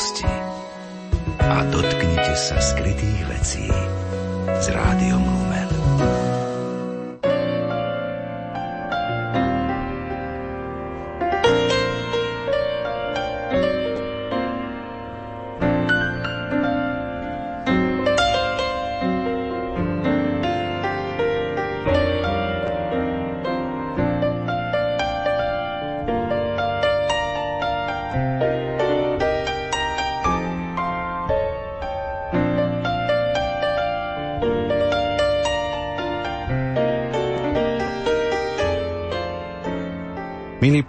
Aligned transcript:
minulosti 0.00 0.24
a 1.44 1.60
dotknite 1.68 2.32
sa 2.32 2.56
skrytých 2.56 3.20
vecí 3.28 3.68
s 4.48 4.66
rádiom 4.72 5.20
Lumen. 5.20 5.68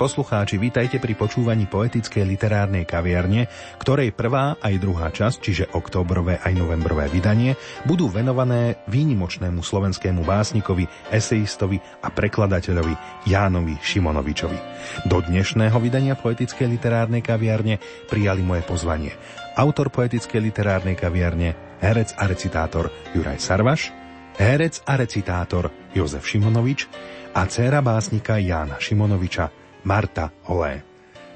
Poslucháči, 0.01 0.57
vítajte 0.57 0.97
pri 0.97 1.13
počúvaní 1.13 1.69
poetickej 1.69 2.25
literárnej 2.25 2.89
kaviarne, 2.89 3.45
ktorej 3.77 4.09
prvá 4.17 4.57
aj 4.57 4.81
druhá 4.81 5.13
časť, 5.13 5.37
čiže 5.37 5.69
oktobrové 5.77 6.41
aj 6.41 6.57
novembrové 6.57 7.05
vydanie, 7.05 7.53
budú 7.85 8.09
venované 8.09 8.81
výnimočnému 8.89 9.61
slovenskému 9.61 10.25
básnikovi, 10.25 10.89
eseistovi 11.13 11.77
a 12.01 12.09
prekladateľovi 12.09 13.29
Jánovi 13.29 13.77
Šimonovičovi. 13.77 14.57
Do 15.05 15.21
dnešného 15.21 15.77
vydania 15.77 16.17
poetickej 16.17 16.65
literárnej 16.65 17.21
kaviarne 17.21 17.77
prijali 18.09 18.41
moje 18.41 18.65
pozvanie. 18.65 19.13
Autor 19.53 19.93
poetickej 19.93 20.41
literárnej 20.41 20.97
kaviarne, 20.97 21.77
herec 21.77 22.17
a 22.17 22.25
recitátor 22.25 22.89
Juraj 23.13 23.37
Sarvaš, 23.37 23.93
herec 24.41 24.81
a 24.81 24.97
recitátor 24.97 25.69
Jozef 25.93 26.25
Šimonovič 26.25 26.89
a 27.37 27.45
dcéra 27.45 27.85
básnika 27.85 28.41
Jána 28.41 28.81
Šimonoviča 28.81 29.60
Marta 29.81 30.29
Holé. 30.45 30.85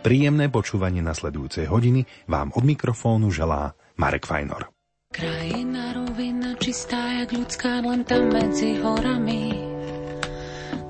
Príjemné 0.06 0.54
počúvanie 0.54 1.02
nasledujúcej 1.02 1.66
hodiny 1.66 2.06
vám 2.30 2.54
od 2.54 2.62
mikrofónu 2.62 3.34
želá 3.34 3.74
Marek 3.98 4.30
Fajnor. 4.30 4.70
Krajina 5.10 5.98
rovina 5.98 6.54
čistá, 6.62 7.26
jak 7.26 7.34
ľudská, 7.34 7.82
len 7.82 8.06
tam 8.06 8.30
medzi 8.30 8.78
horami. 8.84 9.50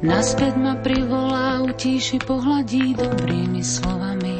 Naspäť 0.03 0.53
ma 0.59 0.75
privolá, 0.84 1.64
utíši, 1.64 2.20
pohľadí 2.28 3.00
dobrými 3.00 3.64
slovami. 3.64 4.38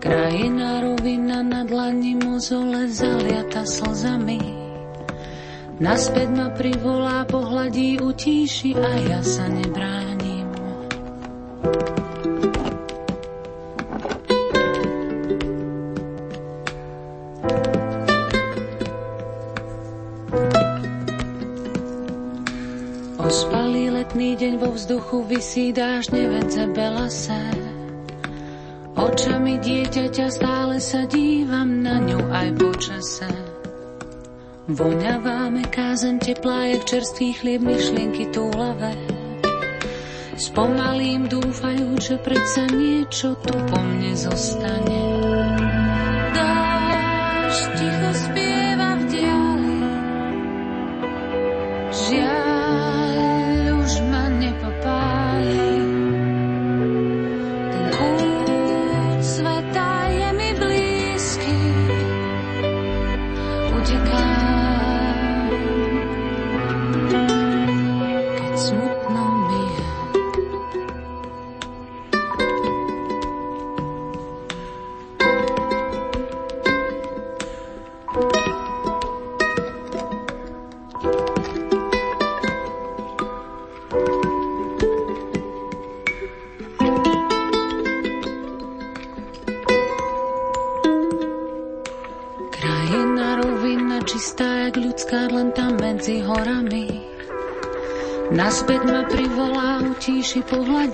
Krajina 0.00 0.80
rovina 0.80 1.44
na 1.44 1.66
dlani 1.66 2.16
mozole 2.16 2.88
zaliata 2.88 3.68
slzami. 3.68 4.40
Naspäť 5.76 6.28
ma 6.32 6.48
privolá, 6.56 7.28
pohľadí, 7.28 8.00
utíši 8.00 8.72
a 8.80 8.92
ja 9.12 9.20
sa 9.20 9.44
nebránim. 9.50 10.15
Ospalý 23.26 23.90
letný 23.90 24.38
deň 24.38 24.54
vo 24.62 24.70
vzduchu 24.70 25.26
vysí 25.26 25.74
dážne 25.74 26.30
vence 26.30 26.62
belase. 26.70 27.42
Očami 28.94 29.58
dieťaťa 29.58 30.26
stále 30.30 30.78
sa 30.78 31.02
dívam 31.10 31.82
na 31.82 31.98
ňu 31.98 32.22
aj 32.30 32.48
počase. 32.54 33.26
Voňavá 34.70 35.50
meká 35.50 35.98
zem 35.98 36.22
teplá, 36.22 36.70
jak 36.70 36.86
čerstvý 36.86 37.34
chlieb 37.34 37.66
myšlienky 37.66 38.30
túlavé. 38.30 39.15
Spomalím 40.36 41.32
dúfajú, 41.32 41.96
že 41.96 42.20
predsa 42.20 42.68
niečo 42.68 43.40
tu 43.40 43.56
po 43.56 43.80
mne 43.80 44.12
zostane. 44.12 45.05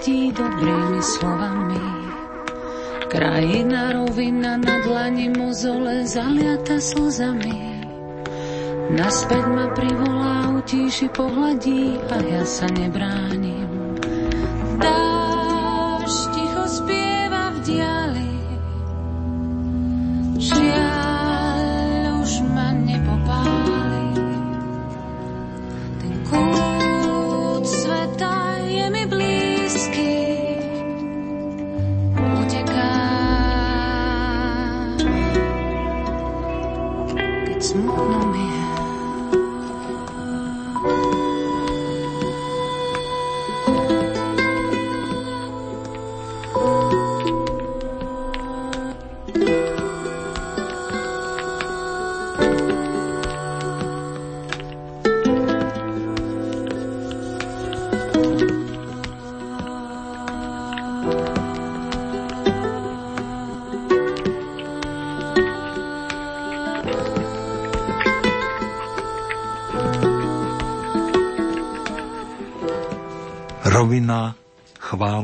Pohľadí 0.03 0.35
dobrými 0.35 0.99
slovami. 0.99 1.87
Krajina 3.07 3.95
rovina 3.95 4.59
na 4.59 4.83
dlani 4.83 5.31
mozole 5.31 6.03
zaliata 6.03 6.83
slzami. 6.83 7.87
Naspäť 8.99 9.45
ma 9.47 9.71
privolá, 9.71 10.59
utíši, 10.59 11.07
pohľadí 11.07 12.03
a 12.11 12.19
ja 12.19 12.43
sa 12.43 12.67
nebránim. 12.75 13.52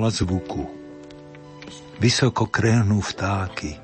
Chvála 0.08 0.24
zvuku. 0.24 0.64
Vysoko 2.00 2.48
krehnú 2.48 3.04
vtáky. 3.04 3.76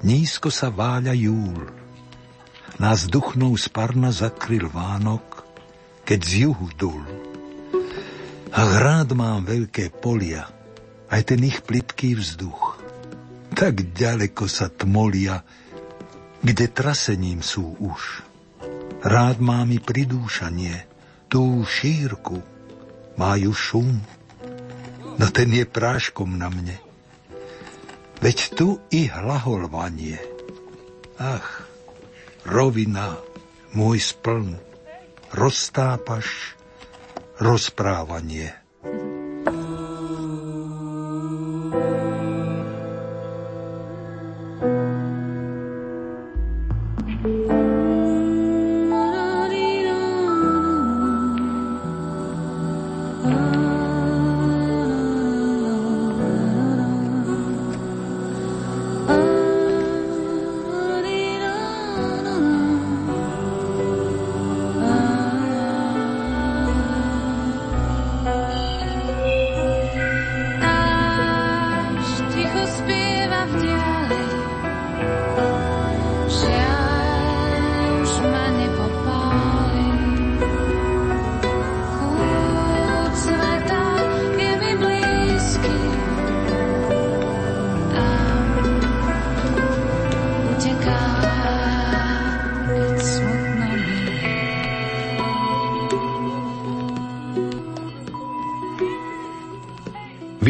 Nízko 0.00 0.48
sa 0.48 0.72
váľa 0.72 1.12
júl. 1.12 1.68
Nás 2.78 3.10
duchnou 3.10 3.58
z 3.58 3.68
parna 3.68 4.14
zakryl 4.14 4.70
Vánok, 4.70 5.44
keď 6.06 6.20
z 6.24 6.32
juhu 6.46 6.68
dul. 6.78 7.04
A 8.54 8.60
rád 8.78 9.12
mám 9.12 9.44
veľké 9.44 9.92
polia, 10.00 10.48
aj 11.10 11.34
ten 11.34 11.44
ich 11.44 11.60
plitký 11.66 12.14
vzduch. 12.16 12.78
Tak 13.52 13.92
ďaleko 13.92 14.46
sa 14.46 14.70
tmolia, 14.70 15.42
kde 16.40 16.70
trasením 16.70 17.42
sú 17.42 17.74
už. 17.82 18.22
Rád 19.02 19.42
mám 19.42 19.74
i 19.74 19.82
pridúšanie, 19.82 20.86
tú 21.26 21.66
šírku, 21.66 22.38
majú 23.18 23.50
šum, 23.50 23.98
no 25.18 25.26
ten 25.34 25.50
je 25.52 25.66
práškom 25.66 26.38
na 26.38 26.48
mne. 26.48 26.78
Veď 28.18 28.38
tu 28.58 28.82
i 28.90 29.06
hlaholvanie. 29.06 30.18
Ach, 31.18 31.66
rovina, 32.42 33.18
môj 33.74 34.02
spln, 34.02 34.58
roztápaš 35.34 36.58
rozprávanie. 37.38 38.54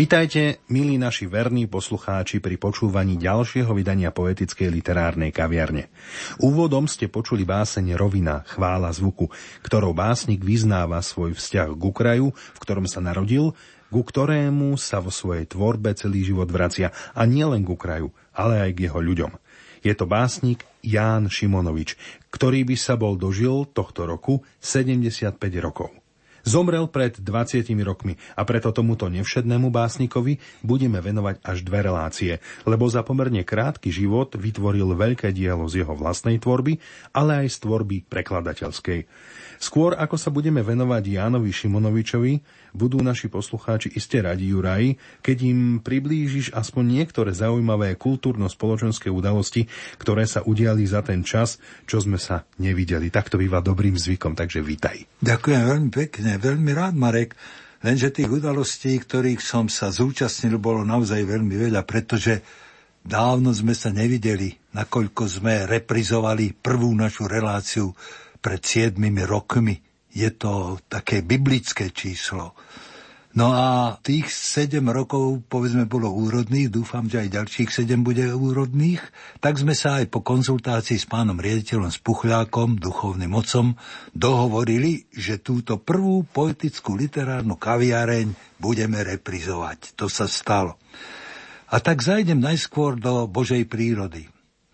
Vítajte, 0.09 0.65
milí 0.73 0.97
naši 0.97 1.29
verní 1.29 1.69
poslucháči, 1.69 2.41
pri 2.41 2.57
počúvaní 2.57 3.21
ďalšieho 3.21 3.69
vydania 3.77 4.09
poetickej 4.09 4.73
literárnej 4.73 5.29
kaviarne. 5.29 5.93
Úvodom 6.41 6.89
ste 6.89 7.13
počuli 7.13 7.45
báseň 7.45 7.93
Rovina, 7.93 8.41
chvála 8.49 8.89
zvuku, 8.89 9.29
ktorou 9.61 9.93
básnik 9.93 10.41
vyznáva 10.41 11.05
svoj 11.05 11.37
vzťah 11.37 11.77
k 11.77 11.85
kraju, 11.93 12.33
v 12.33 12.59
ktorom 12.65 12.89
sa 12.89 13.05
narodil, 13.05 13.53
ku 13.93 14.01
ktorému 14.01 14.81
sa 14.81 15.05
vo 15.05 15.13
svojej 15.13 15.45
tvorbe 15.45 15.93
celý 15.93 16.25
život 16.25 16.49
vracia 16.49 16.89
a 17.13 17.29
nielen 17.29 17.61
ku 17.69 17.77
kraju, 17.77 18.09
ale 18.33 18.65
aj 18.65 18.81
k 18.81 18.89
jeho 18.89 19.05
ľuďom. 19.05 19.37
Je 19.85 19.93
to 19.93 20.09
básnik 20.09 20.65
Ján 20.81 21.29
Šimonovič, 21.29 22.01
ktorý 22.33 22.65
by 22.65 22.81
sa 22.81 22.97
bol 22.97 23.21
dožil 23.21 23.69
tohto 23.77 24.09
roku 24.09 24.41
75 24.65 25.37
rokov. 25.61 25.93
Zomrel 26.49 26.89
pred 26.89 27.13
20 27.13 27.69
rokmi 27.85 28.17
a 28.33 28.41
preto 28.49 28.73
tomuto 28.73 29.05
nevšednému 29.13 29.69
básnikovi 29.69 30.41
budeme 30.65 30.97
venovať 30.97 31.45
až 31.45 31.61
dve 31.61 31.85
relácie, 31.85 32.33
lebo 32.65 32.89
za 32.89 33.05
pomerne 33.05 33.45
krátky 33.45 33.93
život 33.93 34.33
vytvoril 34.33 34.97
veľké 34.97 35.29
dielo 35.37 35.69
z 35.69 35.85
jeho 35.85 35.93
vlastnej 35.93 36.41
tvorby, 36.41 36.81
ale 37.13 37.45
aj 37.45 37.53
z 37.53 37.57
tvorby 37.69 37.97
prekladateľskej. 38.09 39.05
Skôr 39.61 39.93
ako 39.93 40.17
sa 40.17 40.33
budeme 40.33 40.65
venovať 40.65 41.21
Jánovi 41.21 41.53
Šimonovičovi, 41.53 42.58
budú 42.73 43.01
naši 43.01 43.31
poslucháči 43.31 43.93
iste 43.95 44.21
radi 44.21 44.51
Juraj, 44.51 44.97
keď 45.25 45.37
im 45.47 45.61
priblížiš 45.81 46.53
aspoň 46.53 47.03
niektoré 47.03 47.31
zaujímavé 47.33 47.97
kultúrno-spoločenské 47.97 49.09
udalosti, 49.13 49.69
ktoré 50.01 50.25
sa 50.25 50.45
udiali 50.45 50.85
za 50.85 51.05
ten 51.05 51.25
čas, 51.25 51.61
čo 51.89 52.01
sme 52.03 52.21
sa 52.21 52.45
nevideli. 52.61 53.09
Tak 53.09 53.33
to 53.33 53.41
býva 53.41 53.65
dobrým 53.65 53.97
zvykom, 53.97 54.37
takže 54.37 54.65
vítaj. 54.65 55.05
Ďakujem 55.23 55.63
veľmi 55.65 55.91
pekne, 55.93 56.31
veľmi 56.37 56.71
rád, 56.75 56.95
Marek. 56.99 57.33
Lenže 57.79 58.11
tých 58.11 58.27
udalostí, 58.27 58.99
ktorých 58.99 59.39
som 59.39 59.71
sa 59.71 59.95
zúčastnil, 59.95 60.59
bolo 60.59 60.83
naozaj 60.83 61.23
veľmi 61.23 61.55
veľa, 61.71 61.87
pretože 61.87 62.43
dávno 63.07 63.55
sme 63.55 63.71
sa 63.71 63.95
nevideli, 63.95 64.51
nakoľko 64.75 65.23
sme 65.31 65.63
reprizovali 65.71 66.59
prvú 66.59 66.91
našu 66.99 67.31
reláciu 67.31 67.95
pred 68.43 68.59
7 68.59 68.99
rokmi. 69.23 69.88
Je 70.19 70.35
to 70.35 70.83
také 70.91 71.23
biblické 71.23 71.95
číslo. 71.95 72.59
No 73.39 73.55
a 73.55 73.95
tých 74.03 74.35
7 74.35 74.83
rokov, 74.91 75.47
povedzme, 75.47 75.87
bolo 75.87 76.11
úrodných, 76.11 76.75
dúfam, 76.75 77.07
že 77.07 77.23
aj 77.23 77.39
ďalších 77.39 77.71
7 77.71 78.03
bude 78.03 78.27
úrodných, 78.27 78.99
tak 79.39 79.63
sme 79.63 79.79
sa 79.79 80.03
aj 80.03 80.11
po 80.11 80.27
konzultácii 80.27 80.99
s 80.99 81.07
pánom 81.07 81.39
riaditeľom 81.39 81.87
Spuchľákom, 81.87 82.83
duchovným 82.83 83.31
mocom, 83.31 83.79
dohovorili, 84.11 85.07
že 85.15 85.39
túto 85.39 85.79
prvú 85.79 86.27
poetickú 86.27 86.99
literárnu 86.99 87.55
kaviareň 87.55 88.59
budeme 88.59 89.07
reprizovať. 89.07 89.95
To 89.95 90.11
sa 90.11 90.27
stalo. 90.27 90.75
A 91.71 91.79
tak 91.79 92.03
zajdem 92.03 92.43
najskôr 92.43 92.99
do 92.99 93.31
Božej 93.31 93.69
prírody. 93.71 94.27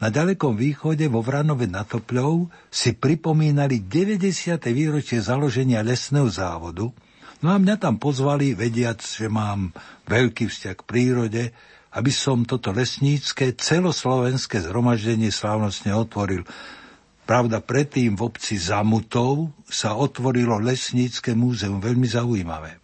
Na 0.02 0.10
ďalekom 0.10 0.58
východe 0.58 1.06
vo 1.06 1.22
Vranove 1.22 1.70
nad 1.70 1.86
Topľou 1.86 2.50
si 2.66 2.98
pripomínali 2.98 3.86
90. 3.86 4.58
výročie 4.74 5.22
založenia 5.22 5.86
lesného 5.86 6.26
závodu, 6.26 6.90
no 7.38 7.48
a 7.48 7.56
mňa 7.62 7.78
tam 7.78 8.02
pozvali, 8.02 8.58
vediac, 8.58 8.98
že 8.98 9.30
mám 9.30 9.70
veľký 10.10 10.50
vzťah 10.50 10.74
k 10.74 10.82
prírode, 10.82 11.42
aby 11.94 12.10
som 12.10 12.42
toto 12.42 12.74
lesnícke 12.74 13.54
celoslovenské 13.54 14.66
zhromaždenie 14.66 15.30
slávnostne 15.30 15.94
otvoril. 15.94 16.42
Pravda, 17.24 17.62
predtým 17.62 18.18
v 18.18 18.34
obci 18.34 18.58
Zamutov 18.58 19.54
sa 19.70 19.94
otvorilo 19.94 20.58
lesnícke 20.58 21.38
múzeum, 21.38 21.78
veľmi 21.78 22.04
zaujímavé. 22.10 22.82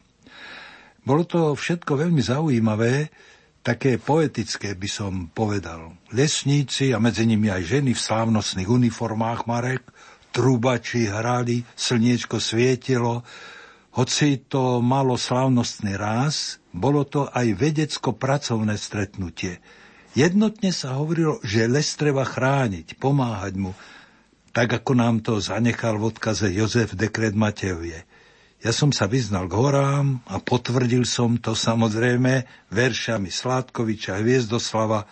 Bolo 1.02 1.26
to 1.26 1.58
všetko 1.58 2.06
veľmi 2.06 2.22
zaujímavé, 2.22 3.10
také 3.60 4.00
poetické 4.00 4.72
by 4.72 4.88
som 4.88 5.12
povedal. 5.28 5.96
Lesníci 6.12 6.96
a 6.96 6.98
medzi 6.98 7.28
nimi 7.28 7.52
aj 7.52 7.78
ženy 7.78 7.92
v 7.92 8.00
slávnostných 8.00 8.68
uniformách 8.68 9.44
Marek, 9.44 9.84
trubači 10.32 11.10
hrali, 11.10 11.66
slniečko 11.76 12.40
svietilo, 12.40 13.26
hoci 13.90 14.38
to 14.46 14.78
malo 14.78 15.18
slávnostný 15.18 15.98
ráz, 15.98 16.62
bolo 16.70 17.02
to 17.02 17.26
aj 17.26 17.58
vedecko-pracovné 17.58 18.78
stretnutie. 18.78 19.58
Jednotne 20.14 20.70
sa 20.70 20.98
hovorilo, 20.98 21.42
že 21.42 21.70
les 21.70 21.86
treba 21.98 22.22
chrániť, 22.22 22.98
pomáhať 22.98 23.54
mu, 23.58 23.74
tak 24.50 24.82
ako 24.82 24.92
nám 24.98 25.22
to 25.22 25.38
zanechal 25.38 25.98
v 25.98 26.10
odkaze 26.10 26.50
Jozef 26.50 26.94
Dekret 26.98 27.34
Matevie. 27.34 28.06
Ja 28.60 28.76
som 28.76 28.92
sa 28.92 29.08
vyznal 29.08 29.48
k 29.48 29.56
horám 29.56 30.20
a 30.28 30.36
potvrdil 30.36 31.08
som 31.08 31.40
to 31.40 31.56
samozrejme 31.56 32.44
veršami 32.68 33.32
Sládkoviča, 33.32 34.20
Hviezdoslava, 34.20 35.08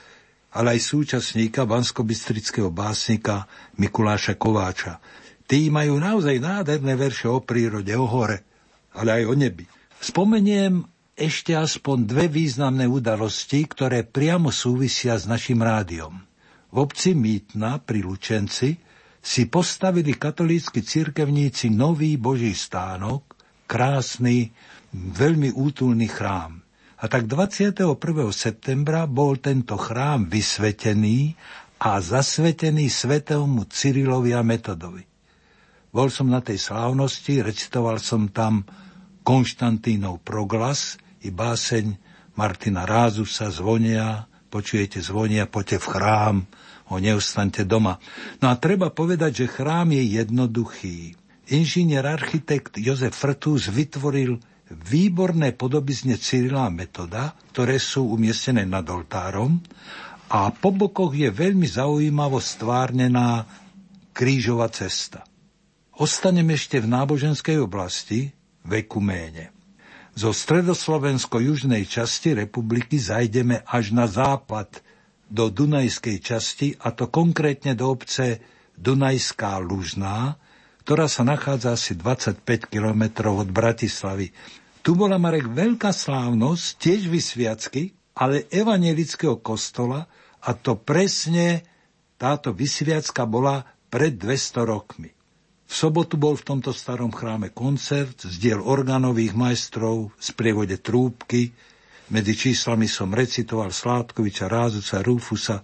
ale 0.53 0.77
aj 0.77 0.81
súčasníka 0.85 1.65
banskobistrického 1.65 2.69
básnika 2.69 3.49
Mikuláša 3.81 4.37
Kováča. 4.37 5.01
Tí 5.49 5.73
majú 5.73 5.97
naozaj 5.97 6.37
nádherné 6.45 6.93
verše 6.93 7.33
o 7.33 7.41
prírode, 7.41 7.97
o 7.97 8.05
hore, 8.05 8.45
ale 8.93 9.25
aj 9.25 9.33
o 9.33 9.33
nebi. 9.33 9.65
Spomeniem 9.97 10.85
ešte 11.17 11.57
aspoň 11.57 12.05
dve 12.05 12.29
významné 12.29 12.85
udalosti, 12.85 13.65
ktoré 13.65 14.05
priamo 14.05 14.53
súvisia 14.53 15.17
s 15.17 15.25
našim 15.25 15.65
rádiom. 15.65 16.21
V 16.69 16.85
obci 16.85 17.17
Mýtna 17.17 17.81
pri 17.81 18.05
Lučenci 18.05 18.77
si 19.25 19.43
postavili 19.49 20.21
katolícky 20.21 20.85
cirkevníci 20.85 21.73
nový 21.73 22.21
boží 22.21 22.53
stánok, 22.53 23.38
krásny, 23.69 24.51
veľmi 24.97 25.53
útulný 25.53 26.09
chrám. 26.09 26.65
A 26.99 27.05
tak 27.07 27.31
21. 27.31 27.95
septembra 28.35 29.07
bol 29.07 29.39
tento 29.39 29.79
chrám 29.79 30.27
vysvetený 30.27 31.37
a 31.79 32.03
zasvetený 32.03 32.91
svetému 32.91 33.71
Cyrilovi 33.71 34.35
a 34.35 34.43
Metodovi. 34.43 35.07
Bol 35.95 36.11
som 36.11 36.27
na 36.27 36.43
tej 36.43 36.59
slávnosti, 36.59 37.45
recitoval 37.45 38.03
som 38.03 38.33
tam 38.33 38.67
Konštantínov 39.23 40.25
proglas 40.27 40.99
i 41.23 41.31
báseň 41.31 41.95
Martina 42.35 42.83
Rázusa 42.83 43.53
Zvonia, 43.53 44.27
počujete 44.49 45.05
zvonia, 45.05 45.45
poďte 45.47 45.85
v 45.85 45.87
chrám, 45.87 46.37
ho 46.89 46.97
neustante 46.97 47.69
doma. 47.69 48.01
No 48.41 48.49
a 48.49 48.57
treba 48.57 48.89
povedať, 48.89 49.45
že 49.45 49.55
chrám 49.55 49.93
je 49.93 50.03
jednoduchý 50.19 51.28
inžinier 51.53 52.05
architekt 52.05 52.77
Jozef 52.77 53.17
Frtus 53.17 53.73
vytvoril 53.73 54.37
výborné 54.69 55.57
podobizne 55.57 56.21
Cyrila 56.21 56.69
metoda, 56.69 57.33
ktoré 57.53 57.81
sú 57.81 58.13
umiestnené 58.13 58.69
nad 58.69 58.85
oltárom 58.85 59.61
a 60.29 60.53
po 60.53 60.71
bokoch 60.77 61.17
je 61.17 61.33
veľmi 61.33 61.65
zaujímavo 61.65 62.37
stvárnená 62.37 63.49
krížová 64.13 64.69
cesta. 64.69 65.25
Ostanem 65.97 66.53
ešte 66.53 66.79
v 66.85 66.91
náboženskej 66.93 67.59
oblasti, 67.59 68.31
v 68.63 68.85
ekuméne. 68.85 69.51
Zo 70.19 70.35
stredoslovensko-južnej 70.35 71.89
časti 71.89 72.37
republiky 72.37 73.01
zajdeme 73.01 73.65
až 73.65 73.97
na 73.97 74.05
západ 74.05 74.85
do 75.31 75.49
Dunajskej 75.49 76.19
časti, 76.21 76.75
a 76.83 76.93
to 76.93 77.09
konkrétne 77.09 77.73
do 77.73 77.89
obce 77.89 78.43
Dunajská 78.75 79.63
Lužná, 79.63 80.37
ktorá 80.89 81.05
sa 81.05 81.21
nachádza 81.21 81.77
asi 81.77 81.93
25 82.01 82.73
kilometrov 82.73 83.45
od 83.45 83.53
Bratislavy. 83.53 84.33
Tu 84.81 84.97
bola 84.97 85.21
Marek 85.21 85.45
veľká 85.45 85.93
slávnosť, 85.93 86.65
tiež 86.81 87.13
vysviacky, 87.13 87.93
ale 88.17 88.49
evangelického 88.49 89.37
kostola 89.45 90.09
a 90.41 90.57
to 90.57 90.81
presne 90.81 91.61
táto 92.17 92.57
vysviacka 92.57 93.29
bola 93.29 93.69
pred 93.93 94.17
200 94.17 94.65
rokmi. 94.65 95.13
V 95.69 95.73
sobotu 95.77 96.17
bol 96.17 96.41
v 96.41 96.57
tomto 96.57 96.73
starom 96.73 97.13
chráme 97.13 97.53
koncert 97.53 98.25
z 98.25 98.41
diel 98.41 98.65
organových 98.65 99.37
majstrov 99.37 100.17
z 100.17 100.33
prievode 100.33 100.81
trúbky. 100.81 101.53
Medzi 102.09 102.33
číslami 102.33 102.89
som 102.89 103.13
recitoval 103.13 103.77
Sládkoviča, 103.77 104.49
Rázuca, 104.49 105.05
Rúfusa. 105.05 105.61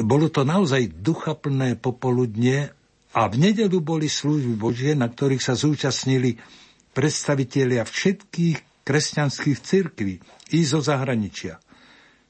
Bolo 0.00 0.32
to 0.32 0.48
naozaj 0.48 0.88
duchaplné 1.04 1.76
popoludne 1.76 2.72
a 3.12 3.28
v 3.28 3.34
nedelu 3.36 3.78
boli 3.84 4.08
služby 4.08 4.56
Božie, 4.56 4.92
na 4.96 5.08
ktorých 5.08 5.44
sa 5.44 5.52
zúčastnili 5.52 6.40
predstavitelia 6.96 7.84
všetkých 7.84 8.84
kresťanských 8.84 9.58
cirkví 9.60 10.14
i 10.52 10.60
zo 10.64 10.80
zahraničia. 10.80 11.60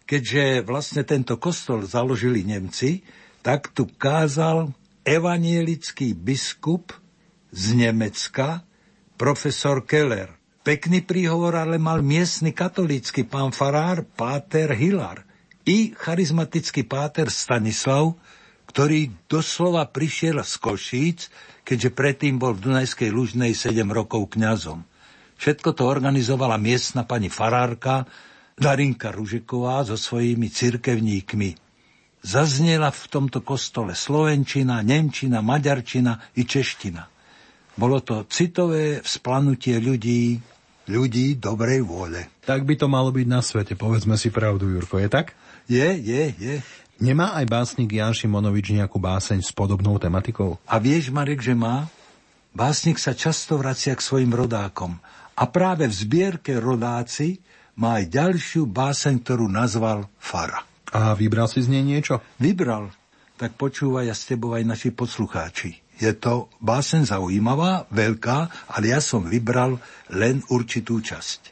Keďže 0.04 0.66
vlastne 0.66 1.02
tento 1.06 1.38
kostol 1.38 1.86
založili 1.86 2.42
Nemci, 2.42 3.06
tak 3.40 3.70
tu 3.72 3.88
kázal 3.88 4.74
evanielický 5.02 6.14
biskup 6.14 6.94
z 7.50 7.74
Nemecka, 7.74 8.62
profesor 9.18 9.82
Keller. 9.86 10.30
Pekný 10.62 11.02
príhovor 11.02 11.58
ale 11.58 11.78
mal 11.78 12.06
miestny 12.06 12.54
katolícky 12.54 13.26
pán 13.26 13.50
farár 13.50 14.06
Páter 14.06 14.70
Hilar 14.78 15.26
i 15.66 15.94
charizmatický 15.94 16.86
páter 16.86 17.30
Stanislav, 17.30 18.14
ktorý 18.72 19.28
doslova 19.28 19.84
prišiel 19.84 20.40
z 20.40 20.54
Košíc, 20.56 21.20
keďže 21.62 21.92
predtým 21.92 22.40
bol 22.40 22.56
v 22.56 22.72
Dunajskej 22.72 23.12
Lužnej 23.12 23.52
7 23.52 23.84
rokov 23.92 24.32
kňazom. 24.32 24.80
Všetko 25.36 25.76
to 25.76 25.84
organizovala 25.84 26.56
miestna 26.56 27.04
pani 27.04 27.28
farárka 27.28 28.08
Darinka 28.56 29.12
Ružiková 29.12 29.84
so 29.84 30.00
svojimi 30.00 30.48
cirkevníkmi 30.48 31.72
zaznela 32.22 32.94
v 32.94 33.04
tomto 33.10 33.42
kostole 33.42 33.98
slovenčina, 33.98 34.80
nemčina, 34.80 35.42
maďarčina 35.42 36.22
i 36.38 36.46
čeština. 36.46 37.10
Bolo 37.74 37.98
to 38.00 38.24
citové 38.30 39.02
vzplanutie 39.02 39.82
ľudí, 39.82 40.38
ľudí 40.86 41.36
dobrej 41.36 41.82
vôle. 41.82 42.30
Tak 42.46 42.62
by 42.62 42.74
to 42.78 42.86
malo 42.86 43.10
byť 43.10 43.26
na 43.26 43.42
svete, 43.42 43.74
povedzme 43.74 44.14
si 44.14 44.30
pravdu, 44.30 44.70
Jurko, 44.70 45.02
je 45.02 45.10
tak? 45.10 45.34
Je, 45.66 45.98
je, 45.98 46.22
je. 46.38 46.54
Nemá 47.02 47.34
aj 47.34 47.50
básnik 47.50 47.90
Jan 47.98 48.14
Šimonovič 48.14 48.70
nejakú 48.78 49.02
báseň 49.02 49.42
s 49.42 49.50
podobnou 49.50 49.98
tematikou? 49.98 50.62
A 50.70 50.78
vieš, 50.78 51.10
Marek, 51.10 51.42
že 51.42 51.50
má? 51.50 51.90
Básnik 52.54 53.02
sa 53.02 53.10
často 53.10 53.58
vracia 53.58 53.98
k 53.98 54.06
svojim 54.06 54.30
rodákom. 54.30 55.02
A 55.34 55.50
práve 55.50 55.90
v 55.90 55.98
zbierke 55.98 56.54
Rodáci 56.62 57.42
má 57.74 57.98
aj 57.98 58.06
ďalšiu 58.06 58.70
báseň, 58.70 59.18
ktorú 59.18 59.50
nazval 59.50 60.06
Fara. 60.14 60.62
A 60.94 61.18
vybral 61.18 61.50
si 61.50 61.66
z 61.66 61.74
nej 61.74 61.82
niečo? 61.82 62.22
Vybral. 62.38 62.94
Tak 63.34 63.58
počúvaj 63.58 64.06
a 64.06 64.14
s 64.14 64.22
tebou 64.22 64.54
aj 64.54 64.62
naši 64.62 64.94
poslucháči. 64.94 65.82
Je 65.98 66.14
to 66.14 66.54
básen 66.62 67.02
zaujímavá, 67.02 67.90
veľká, 67.90 68.70
ale 68.78 68.94
ja 68.94 69.02
som 69.02 69.26
vybral 69.26 69.82
len 70.06 70.38
určitú 70.46 71.02
časť. 71.02 71.50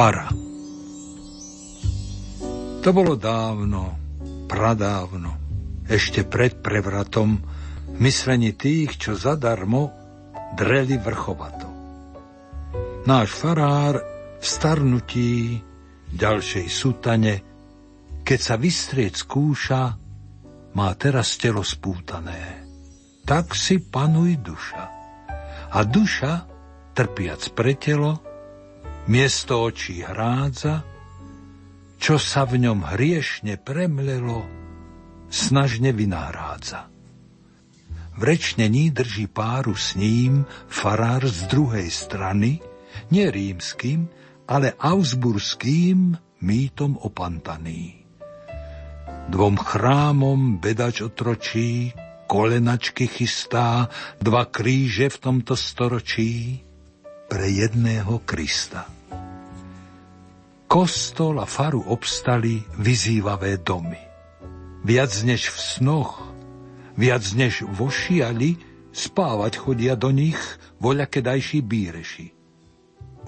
Fara. 0.00 0.32
To 2.80 2.88
bolo 2.88 3.20
dávno, 3.20 4.00
pradávno 4.48 5.36
ešte 5.84 6.24
pred 6.24 6.56
prevratom 6.64 7.36
v 7.36 7.96
myslení 8.00 8.56
tých, 8.56 8.96
čo 8.96 9.12
zadarmo 9.12 9.92
dreli 10.56 10.96
vrchovato. 10.96 11.68
Náš 13.04 13.28
farár 13.28 14.00
v 14.40 14.44
starnutí 14.48 15.60
ďalšej 16.16 16.66
sutane, 16.72 17.34
keď 18.24 18.40
sa 18.40 18.56
vystrieť 18.56 19.20
skúša, 19.20 20.00
má 20.80 20.88
teraz 20.96 21.36
telo 21.36 21.60
spútané. 21.60 22.64
Tak 23.28 23.52
si 23.52 23.84
panuj 23.84 24.40
duša. 24.40 24.82
A 25.76 25.78
duša, 25.84 26.48
trpiac 26.96 27.52
pre 27.52 27.76
telo, 27.76 28.29
miesto 29.08 29.64
očí 29.64 30.04
hrádza, 30.04 30.84
čo 32.00 32.16
sa 32.16 32.48
v 32.48 32.64
ňom 32.64 32.96
hriešne 32.96 33.60
premlelo, 33.60 34.48
snažne 35.28 35.92
vynáhrádza. 35.92 36.88
V 38.16 38.20
rečnení 38.24 38.92
drží 38.92 39.32
páru 39.32 39.72
s 39.72 39.96
ním 39.96 40.44
farár 40.68 41.24
z 41.24 41.48
druhej 41.48 41.88
strany, 41.88 42.60
nie 43.08 43.26
rímským, 43.28 44.08
ale 44.50 44.76
ausburským 44.76 46.18
mýtom 46.42 47.00
opantaný. 47.00 48.04
Dvom 49.30 49.56
chrámom 49.56 50.58
bedač 50.58 51.06
otročí, 51.06 51.94
kolenačky 52.26 53.06
chystá, 53.06 53.86
dva 54.18 54.48
kríže 54.48 55.06
v 55.06 55.18
tomto 55.22 55.54
storočí 55.54 56.66
pre 57.30 57.46
jedného 57.46 58.26
Krista. 58.26 58.90
Kostol 60.66 61.38
a 61.38 61.46
faru 61.46 61.86
obstali 61.86 62.58
vyzývavé 62.78 63.62
domy 63.62 64.10
Viac 64.80 65.12
než 65.28 65.52
v 65.52 65.58
snoch, 65.60 66.24
viac 66.96 67.24
než 67.36 67.68
vo 67.68 67.92
šiali, 67.92 68.56
spávať 68.90 69.60
chodia 69.60 69.92
do 69.92 70.08
nich 70.08 70.40
voľakedajší 70.80 71.60
bíreši. 71.60 72.26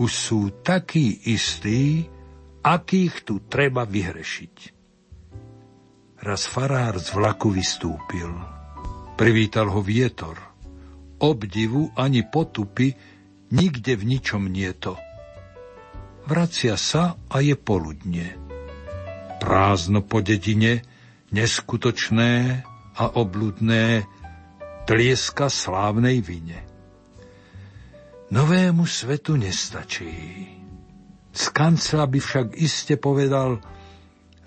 Už 0.01 0.11
sú 0.11 0.41
takí 0.65 1.29
istí, 1.29 2.09
akých 2.65 3.15
tu 3.29 3.45
treba 3.45 3.85
vyhrešiť. 3.85 4.57
Raz 6.25 6.49
farár 6.49 6.97
z 6.97 7.13
vlaku 7.13 7.53
vystúpil. 7.53 8.33
Privítal 9.21 9.69
ho 9.69 9.85
vietor. 9.85 10.41
Obdivu 11.21 11.93
ani 11.95 12.25
potupy 12.25 12.97
nikde 13.53 13.93
v 14.01 14.17
ničom 14.17 14.49
nie 14.49 14.73
to. 14.73 14.97
Vracia 16.25 16.81
sa 16.81 17.21
a 17.29 17.37
je 17.45 17.53
poludne. 17.53 18.41
Prázdno 19.39 20.01
po 20.01 20.25
dedine, 20.25 20.81
neskutočné 21.35 22.65
a 22.97 23.05
obludné 23.21 24.09
tlieska 24.89 25.53
slávnej 25.53 26.25
vine. 26.25 26.65
Novému 28.33 28.89
svetu 28.89 29.37
nestačí. 29.37 30.49
Z 31.33 31.45
kancla 31.53 32.09
by 32.09 32.19
však 32.21 32.47
iste 32.57 32.97
povedal, 32.97 33.61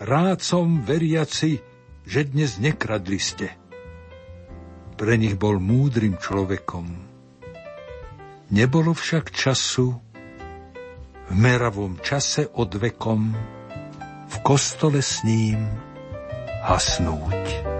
rád 0.01 0.41
som 0.41 0.81
veriaci, 0.81 1.62
že 2.05 2.25
dnes 2.25 2.57
nekradli 2.57 3.21
ste. 3.21 3.53
Pre 4.95 5.13
nich 5.19 5.38
bol 5.38 5.62
múdrym 5.62 6.17
človekom. 6.17 7.04
Nebolo 8.55 8.95
však 8.95 9.35
času, 9.35 9.91
v 11.27 11.33
meravom 11.35 12.00
čase 12.00 12.47
odvekom, 12.47 13.35
v 14.31 14.35
kostole 14.47 15.03
s 15.03 15.27
ním 15.27 15.59
hasnúť. 16.63 17.75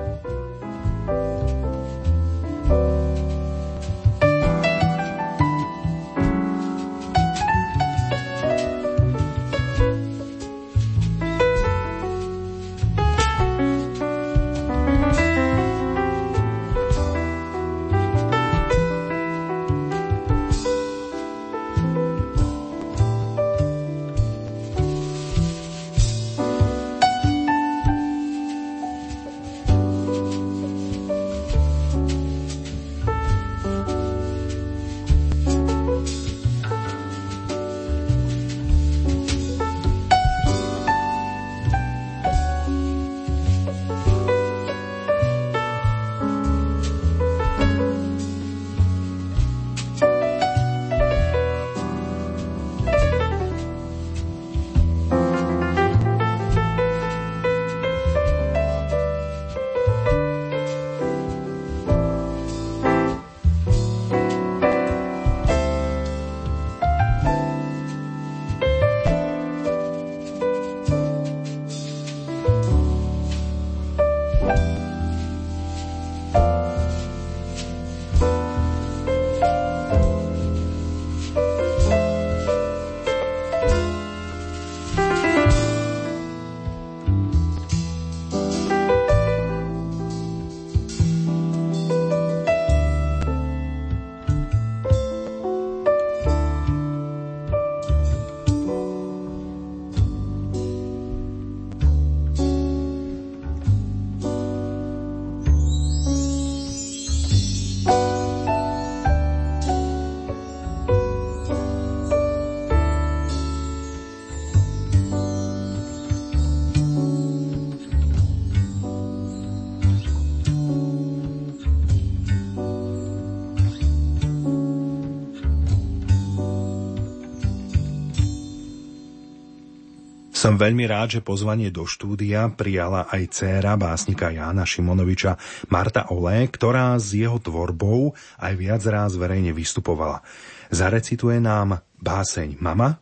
Som 130.46 130.62
veľmi 130.62 130.86
rád, 130.86 131.18
že 131.18 131.26
pozvanie 131.26 131.74
do 131.74 131.90
štúdia 131.90 132.46
prijala 132.54 133.10
aj 133.10 133.34
dcéra 133.34 133.74
básnika 133.82 134.30
Jána 134.30 134.62
Šimonoviča 134.62 135.42
Marta 135.74 136.06
Olé, 136.14 136.46
ktorá 136.46 136.94
s 137.02 137.18
jeho 137.18 137.42
tvorbou 137.42 138.14
aj 138.38 138.54
viac 138.54 138.86
ráz 138.86 139.18
verejne 139.18 139.58
vystupovala. 139.58 140.22
Zarecituje 140.70 141.42
nám 141.42 141.82
báseň 141.98 142.62
Mama, 142.62 143.02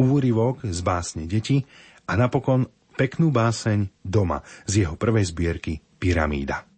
úryvok 0.00 0.64
z 0.64 0.80
básne 0.80 1.28
Deti 1.28 1.60
a 2.08 2.16
napokon 2.16 2.64
peknú 2.96 3.28
báseň 3.28 3.92
Doma 4.00 4.40
z 4.64 4.88
jeho 4.88 4.96
prvej 4.96 5.28
zbierky 5.28 5.84
Pyramída. 6.00 6.77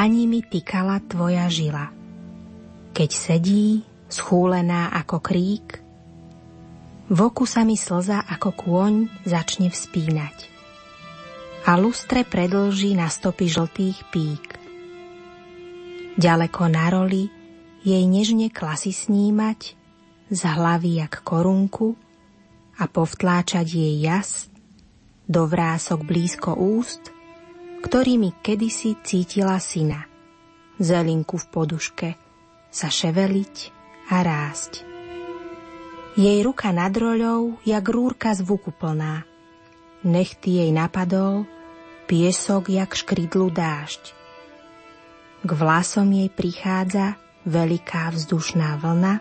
Dlani 0.00 0.24
mi 0.24 0.40
tykala 0.40 0.96
tvoja 1.04 1.44
žila. 1.52 1.92
Keď 2.96 3.10
sedí, 3.12 3.84
schúlená 4.08 4.88
ako 4.96 5.20
krík, 5.20 5.76
v 7.12 7.18
oku 7.20 7.44
sa 7.44 7.68
mi 7.68 7.76
slza 7.76 8.24
ako 8.24 8.48
kôň 8.56 9.12
začne 9.28 9.68
vspínať 9.68 10.48
a 11.68 11.76
lustre 11.76 12.24
predlží 12.24 12.96
na 12.96 13.12
stopy 13.12 13.44
žltých 13.52 13.98
pík. 14.08 14.46
Ďaleko 16.16 16.62
na 16.72 16.88
roli 16.88 17.28
jej 17.84 18.00
nežne 18.08 18.48
klasy 18.48 18.96
snímať, 18.96 19.76
z 20.32 20.40
hlavy 20.48 21.04
jak 21.04 21.20
korunku 21.20 21.92
a 22.80 22.88
povtláčať 22.88 23.68
jej 23.68 24.00
jas 24.00 24.48
do 25.28 25.44
vrások 25.44 26.08
blízko 26.08 26.56
úst– 26.56 27.12
ktorými 27.80 28.40
kedysi 28.44 29.00
cítila 29.00 29.56
syna. 29.56 30.04
Zelinku 30.80 31.36
v 31.36 31.46
poduške 31.48 32.08
sa 32.70 32.88
ševeliť 32.88 33.56
a 34.12 34.16
rásť. 34.24 34.72
Jej 36.16 36.38
ruka 36.42 36.74
nad 36.74 36.92
roľou, 36.92 37.60
jak 37.64 37.84
rúrka 37.86 38.34
zvuku 38.36 38.74
plná. 38.74 39.24
Nechty 40.04 40.64
jej 40.64 40.70
napadol, 40.72 41.44
piesok 42.08 42.72
jak 42.72 42.96
škridlu 42.96 43.52
dážď. 43.52 44.16
K 45.40 45.50
vlasom 45.56 46.08
jej 46.12 46.28
prichádza 46.28 47.16
veľká 47.48 48.12
vzdušná 48.12 48.80
vlna, 48.80 49.14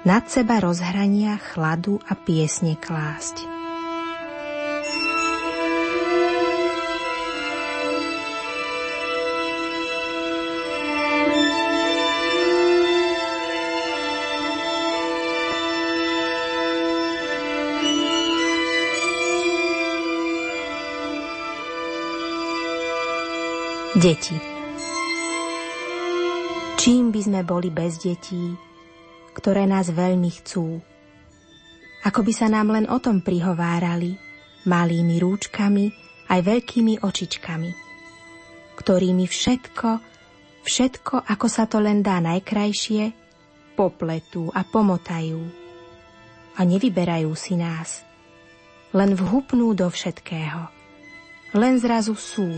nad 0.00 0.24
seba 0.32 0.64
rozhrania 0.64 1.36
chladu 1.36 2.00
a 2.08 2.16
piesne 2.16 2.72
klásť. 2.78 3.59
Deti 24.00 24.32
Čím 26.80 27.12
by 27.12 27.20
sme 27.20 27.40
boli 27.44 27.68
bez 27.68 28.00
detí, 28.00 28.56
ktoré 29.36 29.68
nás 29.68 29.92
veľmi 29.92 30.40
chcú? 30.40 30.80
Ako 32.08 32.24
by 32.24 32.32
sa 32.32 32.48
nám 32.48 32.72
len 32.72 32.88
o 32.88 32.96
tom 32.96 33.20
prihovárali, 33.20 34.16
malými 34.64 35.20
rúčkami 35.20 35.92
aj 36.32 36.40
veľkými 36.40 37.04
očičkami, 37.04 37.70
ktorými 38.80 39.28
všetko, 39.28 39.88
všetko, 40.64 41.28
ako 41.28 41.46
sa 41.52 41.68
to 41.68 41.84
len 41.84 42.00
dá 42.00 42.24
najkrajšie, 42.24 43.12
popletú 43.76 44.48
a 44.56 44.64
pomotajú. 44.64 45.44
A 46.56 46.60
nevyberajú 46.64 47.36
si 47.36 47.52
nás, 47.52 48.00
len 48.96 49.12
vhupnú 49.12 49.76
do 49.76 49.92
všetkého. 49.92 50.72
Len 51.52 51.76
zrazu 51.76 52.16
sú, 52.16 52.48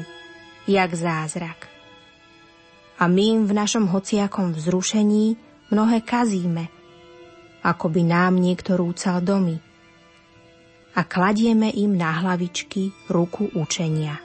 jak 0.66 0.94
zázrak. 0.94 1.68
A 2.98 3.10
my 3.10 3.22
im 3.34 3.42
v 3.50 3.52
našom 3.56 3.90
hociakom 3.90 4.54
vzrušení 4.54 5.34
mnohé 5.74 6.06
kazíme, 6.06 6.70
ako 7.66 7.90
by 7.90 8.02
nám 8.06 8.38
niekto 8.38 8.78
rúcal 8.78 9.18
domy. 9.18 9.58
A 10.92 11.02
kladieme 11.08 11.72
im 11.72 11.96
na 11.96 12.12
hlavičky 12.20 12.92
ruku 13.08 13.48
učenia. 13.56 14.20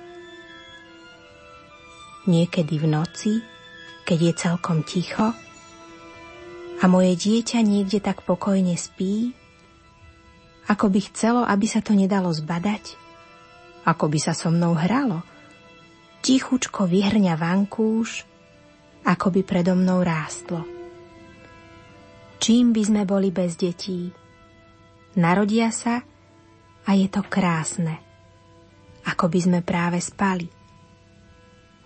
Niekedy 2.27 2.75
v 2.75 2.85
noci, 2.91 3.33
keď 4.03 4.19
je 4.19 4.33
celkom 4.35 4.83
ticho, 4.83 5.31
a 6.77 6.85
moje 6.85 7.17
dieťa 7.17 7.65
niekde 7.65 7.97
tak 7.97 8.21
pokojne 8.21 8.77
spí, 8.77 9.33
ako 10.69 10.91
by 10.93 10.99
chcelo, 11.09 11.41
aby 11.47 11.65
sa 11.65 11.81
to 11.81 11.97
nedalo 11.97 12.29
zbadať, 12.29 12.93
ako 13.87 14.05
by 14.11 14.19
sa 14.21 14.37
so 14.37 14.53
mnou 14.53 14.77
hralo– 14.77 15.23
tichučko 16.27 16.91
vyhrňa 16.91 17.39
vankúš, 17.39 18.27
ako 19.07 19.31
by 19.31 19.41
predo 19.47 19.79
mnou 19.79 20.03
rástlo. 20.03 20.59
Čím 22.43 22.75
by 22.75 22.83
sme 22.83 23.01
boli 23.07 23.31
bez 23.31 23.55
detí? 23.55 24.11
Narodia 25.15 25.71
sa 25.71 26.03
a 26.83 26.91
je 26.99 27.07
to 27.07 27.23
krásne, 27.23 27.95
ako 29.07 29.31
by 29.31 29.39
sme 29.39 29.59
práve 29.63 30.03
spali. 30.03 30.51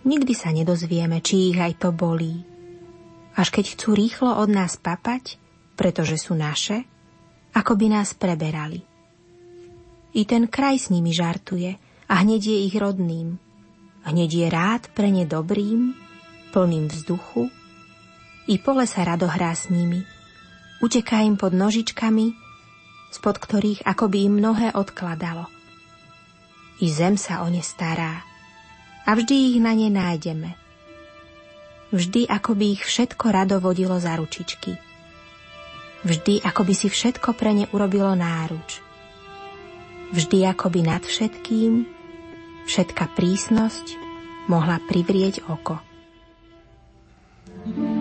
Nikdy 0.09 0.33
sa 0.33 0.49
nedozvieme, 0.49 1.21
či 1.21 1.53
ich 1.53 1.61
aj 1.61 1.77
to 1.77 1.93
bolí. 1.93 2.41
Až 3.37 3.53
keď 3.53 3.77
chcú 3.77 3.93
rýchlo 3.93 4.41
od 4.41 4.49
nás 4.49 4.73
papať, 4.73 5.37
pretože 5.77 6.17
sú 6.17 6.33
naše, 6.33 6.81
ako 7.53 7.77
by 7.77 7.93
nás 7.93 8.17
preberali. 8.17 8.81
I 10.17 10.25
ten 10.25 10.49
kraj 10.49 10.81
s 10.81 10.87
nimi 10.89 11.13
žartuje 11.13 11.77
a 12.09 12.13
hneď 12.25 12.41
je 12.41 12.57
ich 12.65 12.73
rodným– 12.73 13.37
Hneď 14.01 14.29
je 14.33 14.47
rád 14.49 14.83
pre 14.91 15.13
ne 15.13 15.29
dobrým, 15.29 15.93
plným 16.51 16.89
vzduchu, 16.89 17.53
i 18.49 18.57
pole 18.57 18.89
sa 18.89 19.05
rado 19.05 19.29
hrá 19.29 19.53
s 19.53 19.69
nimi. 19.69 20.01
Uteká 20.81 21.21
im 21.21 21.37
pod 21.37 21.53
nožičkami, 21.53 22.33
spod 23.13 23.37
ktorých 23.37 23.85
akoby 23.85 24.25
im 24.25 24.41
mnohé 24.41 24.73
odkladalo. 24.73 25.45
I 26.81 26.89
zem 26.89 27.15
sa 27.21 27.45
o 27.45 27.47
ne 27.53 27.61
stará 27.61 28.25
a 29.05 29.09
vždy 29.13 29.35
ich 29.53 29.57
na 29.61 29.77
ne 29.77 29.93
nájdeme. 29.93 30.57
Vždy 31.93 32.25
akoby 32.25 32.79
ich 32.79 32.83
všetko 32.87 33.25
rado 33.29 33.55
vodilo 33.61 33.99
za 34.01 34.17
ručičky. 34.17 34.79
Vždy 36.01 36.41
akoby 36.41 36.73
si 36.73 36.87
všetko 36.89 37.37
pre 37.37 37.53
ne 37.53 37.69
urobilo 37.69 38.15
náruč. 38.17 38.81
Vždy 40.15 40.49
akoby 40.49 40.81
nad 40.81 41.05
všetkým 41.05 42.00
všetka 42.65 43.13
prísnosť 43.17 43.97
mohla 44.49 44.81
privrieť 44.83 45.45
oko. 45.47 45.79
thank 47.61 47.77
you 47.77 48.00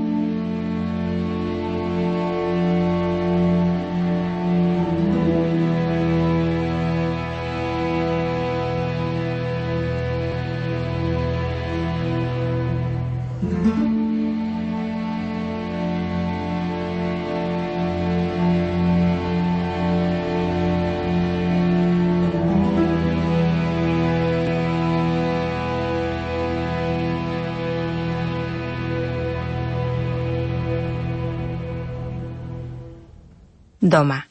Doma. 33.91 34.23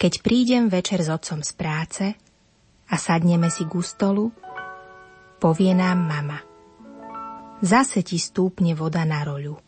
Keď 0.00 0.24
prídem 0.24 0.72
večer 0.72 1.04
s 1.04 1.12
otcom 1.12 1.44
z 1.44 1.52
práce 1.52 2.04
a 2.88 2.96
sadneme 2.96 3.52
si 3.52 3.68
k 3.68 3.76
stolu, 3.84 4.32
povie 5.36 5.76
nám 5.76 6.00
mama. 6.00 6.40
Zase 7.60 8.00
ti 8.00 8.16
stúpne 8.16 8.72
voda 8.72 9.04
na 9.04 9.20
roľu. 9.20 9.60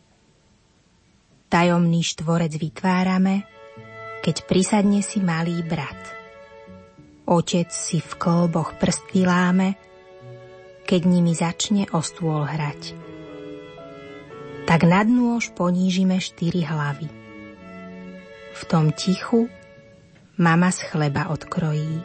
Tajomný 1.45 2.01
štvorec 2.01 2.57
vytvárame, 2.57 3.45
keď 4.25 4.49
prisadne 4.49 5.05
si 5.05 5.21
malý 5.21 5.61
brat. 5.61 6.01
Otec 7.29 7.69
si 7.69 8.01
v 8.01 8.11
klboch 8.17 8.81
prst 8.81 9.13
vyláme, 9.13 9.77
keď 10.89 11.01
nimi 11.05 11.37
začne 11.37 11.85
o 11.93 12.01
stôl 12.01 12.49
hrať. 12.49 12.97
Tak 14.65 14.89
nad 14.89 15.05
nôž 15.05 15.53
ponížime 15.53 16.17
štyri 16.17 16.65
hlavy. 16.65 17.24
V 18.55 18.61
tom 18.71 18.95
tichu 18.95 19.51
mama 20.39 20.71
z 20.71 20.87
chleba 20.87 21.27
odkrojí. 21.27 22.03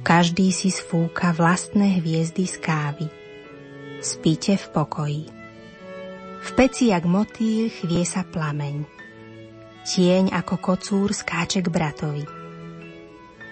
Každý 0.00 0.52
si 0.52 0.72
sfúka 0.72 1.32
vlastné 1.36 2.00
hviezdy 2.00 2.48
z 2.48 2.56
kávy. 2.56 3.06
Spíte 4.00 4.56
v 4.56 4.66
pokoji. 4.72 5.24
V 6.44 6.50
peci 6.56 6.92
jak 6.92 7.04
motýl 7.04 7.68
chvie 7.68 8.04
sa 8.08 8.24
plameň. 8.24 8.84
Tieň 9.84 10.32
ako 10.32 10.54
kocúr 10.60 11.12
skáče 11.12 11.60
k 11.60 11.68
bratovi. 11.68 12.24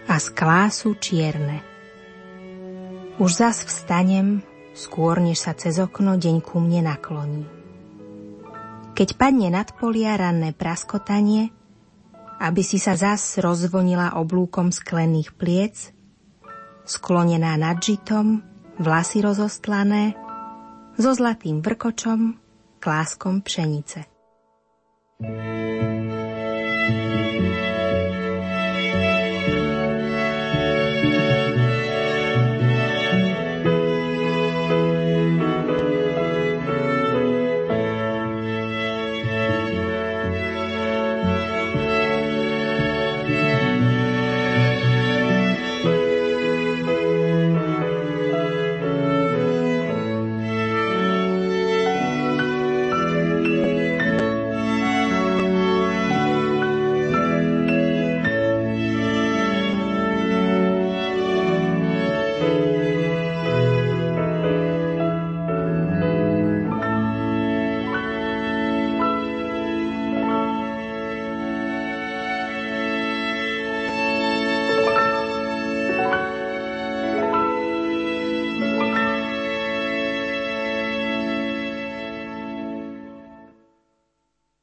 A 0.09 0.17
sklá 0.17 0.73
sú 0.73 0.97
čierne. 0.97 1.61
Už 3.21 3.29
zas 3.29 3.61
vstanem, 3.65 4.41
skôr 4.73 5.21
než 5.21 5.45
sa 5.45 5.53
cez 5.53 5.77
okno 5.77 6.17
deň 6.17 6.37
ku 6.41 6.65
mne 6.65 6.89
nakloní. 6.89 7.62
Keď 8.93 9.09
padne 9.17 9.49
nad 9.49 9.73
polia 9.73 10.21
ranné 10.21 10.53
praskotanie, 10.53 11.49
aby 12.43 12.61
si 12.61 12.77
sa 12.77 12.93
zas 12.93 13.41
rozvonila 13.41 14.21
oblúkom 14.21 14.69
sklených 14.69 15.33
pliec, 15.33 15.97
sklonená 16.85 17.57
nad 17.57 17.81
žitom, 17.81 18.45
vlasy 18.77 19.25
rozostlané, 19.25 20.13
so 21.01 21.09
zlatým 21.17 21.65
vrkočom, 21.65 22.37
kláskom 22.85 23.41
pšenice. 23.41 24.05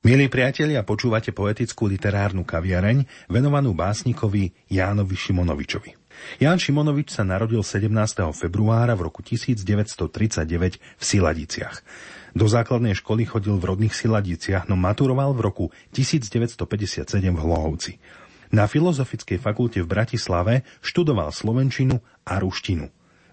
Milí 0.09 0.25
priatelia, 0.25 0.81
počúvate 0.81 1.29
poetickú 1.29 1.85
literárnu 1.85 2.41
kaviareň 2.41 3.29
venovanú 3.29 3.77
básnikovi 3.77 4.57
Jánovi 4.65 5.13
Šimonovičovi. 5.13 5.93
Ján 6.41 6.57
Šimonovič 6.57 7.13
sa 7.13 7.21
narodil 7.21 7.61
17. 7.61 7.93
februára 8.33 8.97
v 8.97 9.05
roku 9.05 9.21
1939 9.21 10.81
v 10.81 11.03
Siladiciach. 11.05 11.85
Do 12.33 12.49
základnej 12.49 12.97
školy 12.97 13.29
chodil 13.29 13.53
v 13.61 13.69
rodných 13.69 13.93
Siladiciach, 13.93 14.65
no 14.65 14.73
maturoval 14.73 15.37
v 15.37 15.45
roku 15.45 15.65
1957 15.93 16.57
v 17.29 17.37
Hlohovci. 17.37 18.01
Na 18.49 18.65
Filozofickej 18.65 19.37
fakulte 19.37 19.85
v 19.85 19.93
Bratislave 19.93 20.65
študoval 20.81 21.29
slovenčinu 21.29 22.01
a 22.25 22.41
ruštinu. 22.41 22.89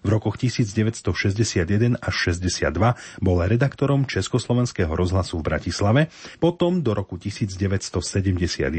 V 0.07 0.15
rokoch 0.15 0.39
1961 0.39 1.99
až 1.99 2.15
62 2.31 2.71
bol 3.19 3.37
redaktorom 3.43 4.07
Československého 4.07 4.95
rozhlasu 4.95 5.43
v 5.43 5.51
Bratislave, 5.51 6.01
potom 6.39 6.79
do 6.79 6.95
roku 6.95 7.19
1971 7.19 8.71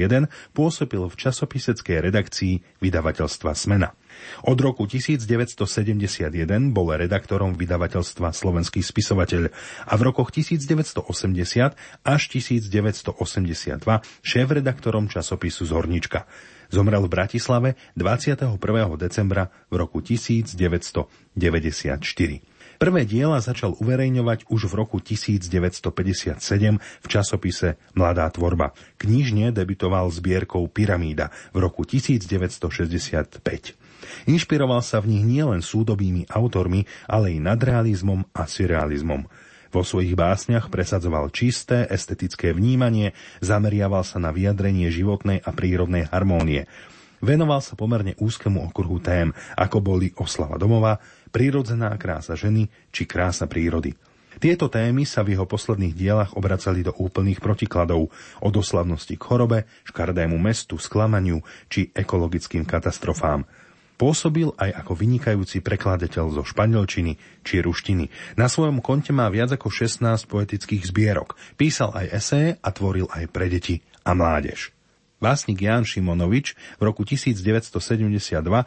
pôsobil 0.56 1.02
v 1.04 1.14
časopiseckej 1.20 1.96
redakcii 2.00 2.80
vydavateľstva 2.80 3.52
Smena. 3.52 3.92
Od 4.48 4.56
roku 4.56 4.88
1971 4.88 5.60
bol 6.72 6.88
redaktorom 6.96 7.60
vydavateľstva 7.60 8.32
Slovenský 8.32 8.80
spisovateľ 8.80 9.52
a 9.84 9.92
v 10.00 10.02
rokoch 10.08 10.32
1980 10.32 10.96
až 12.08 12.22
1982 12.32 13.04
šéf-redaktorom 14.24 15.12
časopisu 15.12 15.68
Zornička. 15.68 16.24
Zomrel 16.68 17.08
v 17.08 17.10
Bratislave 17.10 17.80
21. 17.96 18.60
decembra 19.00 19.48
v 19.72 19.74
roku 19.80 20.04
1994. 20.04 21.32
Prvé 22.78 23.02
diela 23.02 23.42
začal 23.42 23.74
uverejňovať 23.74 24.46
už 24.46 24.70
v 24.70 24.74
roku 24.78 25.02
1957 25.02 26.38
v 26.78 27.06
časopise 27.10 27.74
Mladá 27.98 28.30
tvorba. 28.30 28.70
Knižne 29.02 29.50
debitoval 29.50 30.06
zbierkou 30.14 30.62
Pyramída 30.70 31.34
v 31.50 31.66
roku 31.66 31.82
1965. 31.82 33.42
Inšpiroval 34.30 34.78
sa 34.86 35.02
v 35.02 35.18
nich 35.18 35.26
nielen 35.26 35.58
súdobými 35.58 36.30
autormi, 36.30 36.86
ale 37.10 37.34
i 37.34 37.42
nadrealizmom 37.42 38.30
a 38.30 38.46
surrealizmom. 38.46 39.26
Vo 39.68 39.84
svojich 39.84 40.16
básniach 40.16 40.72
presadzoval 40.72 41.28
čisté, 41.28 41.84
estetické 41.92 42.56
vnímanie, 42.56 43.12
zameriaval 43.44 44.00
sa 44.00 44.16
na 44.16 44.32
vyjadrenie 44.32 44.88
životnej 44.88 45.44
a 45.44 45.52
prírodnej 45.52 46.08
harmónie. 46.08 46.64
Venoval 47.20 47.60
sa 47.60 47.76
pomerne 47.76 48.16
úzkemu 48.16 48.72
okruhu 48.72 48.96
tém, 49.02 49.34
ako 49.58 49.84
boli 49.84 50.14
oslava 50.16 50.56
domova, 50.56 50.96
prírodzená 51.28 51.92
krása 52.00 52.32
ženy 52.32 52.70
či 52.88 53.04
krása 53.04 53.44
prírody. 53.44 53.92
Tieto 54.38 54.70
témy 54.70 55.02
sa 55.02 55.26
v 55.26 55.34
jeho 55.34 55.44
posledných 55.44 55.98
dielach 55.98 56.38
obracali 56.38 56.86
do 56.86 56.94
úplných 56.94 57.42
protikladov, 57.42 58.14
od 58.38 58.54
oslavnosti 58.54 59.18
k 59.18 59.24
chorobe, 59.26 59.58
škardému 59.84 60.38
mestu, 60.38 60.78
sklamaniu 60.78 61.42
či 61.66 61.90
ekologickým 61.92 62.64
katastrofám– 62.64 63.44
Pôsobil 63.98 64.54
aj 64.54 64.78
ako 64.78 64.94
vynikajúci 64.94 65.58
prekladateľ 65.58 66.30
zo 66.30 66.42
španielčiny 66.46 67.18
či 67.42 67.58
ruštiny. 67.58 68.06
Na 68.38 68.46
svojom 68.46 68.78
konte 68.78 69.10
má 69.10 69.26
viac 69.26 69.50
ako 69.50 69.74
16 69.74 70.06
poetických 70.30 70.86
zbierok. 70.86 71.34
Písal 71.58 71.90
aj 71.90 72.06
esé 72.14 72.42
a 72.62 72.70
tvoril 72.70 73.10
aj 73.10 73.26
pre 73.34 73.50
deti 73.50 73.82
a 74.06 74.14
mládež. 74.14 74.70
Básnik 75.18 75.58
Ján 75.66 75.82
Šimonovič 75.82 76.54
v 76.78 76.82
roku 76.86 77.02
1972 77.02 77.74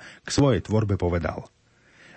k 0.04 0.30
svojej 0.30 0.60
tvorbe 0.60 1.00
povedal 1.00 1.48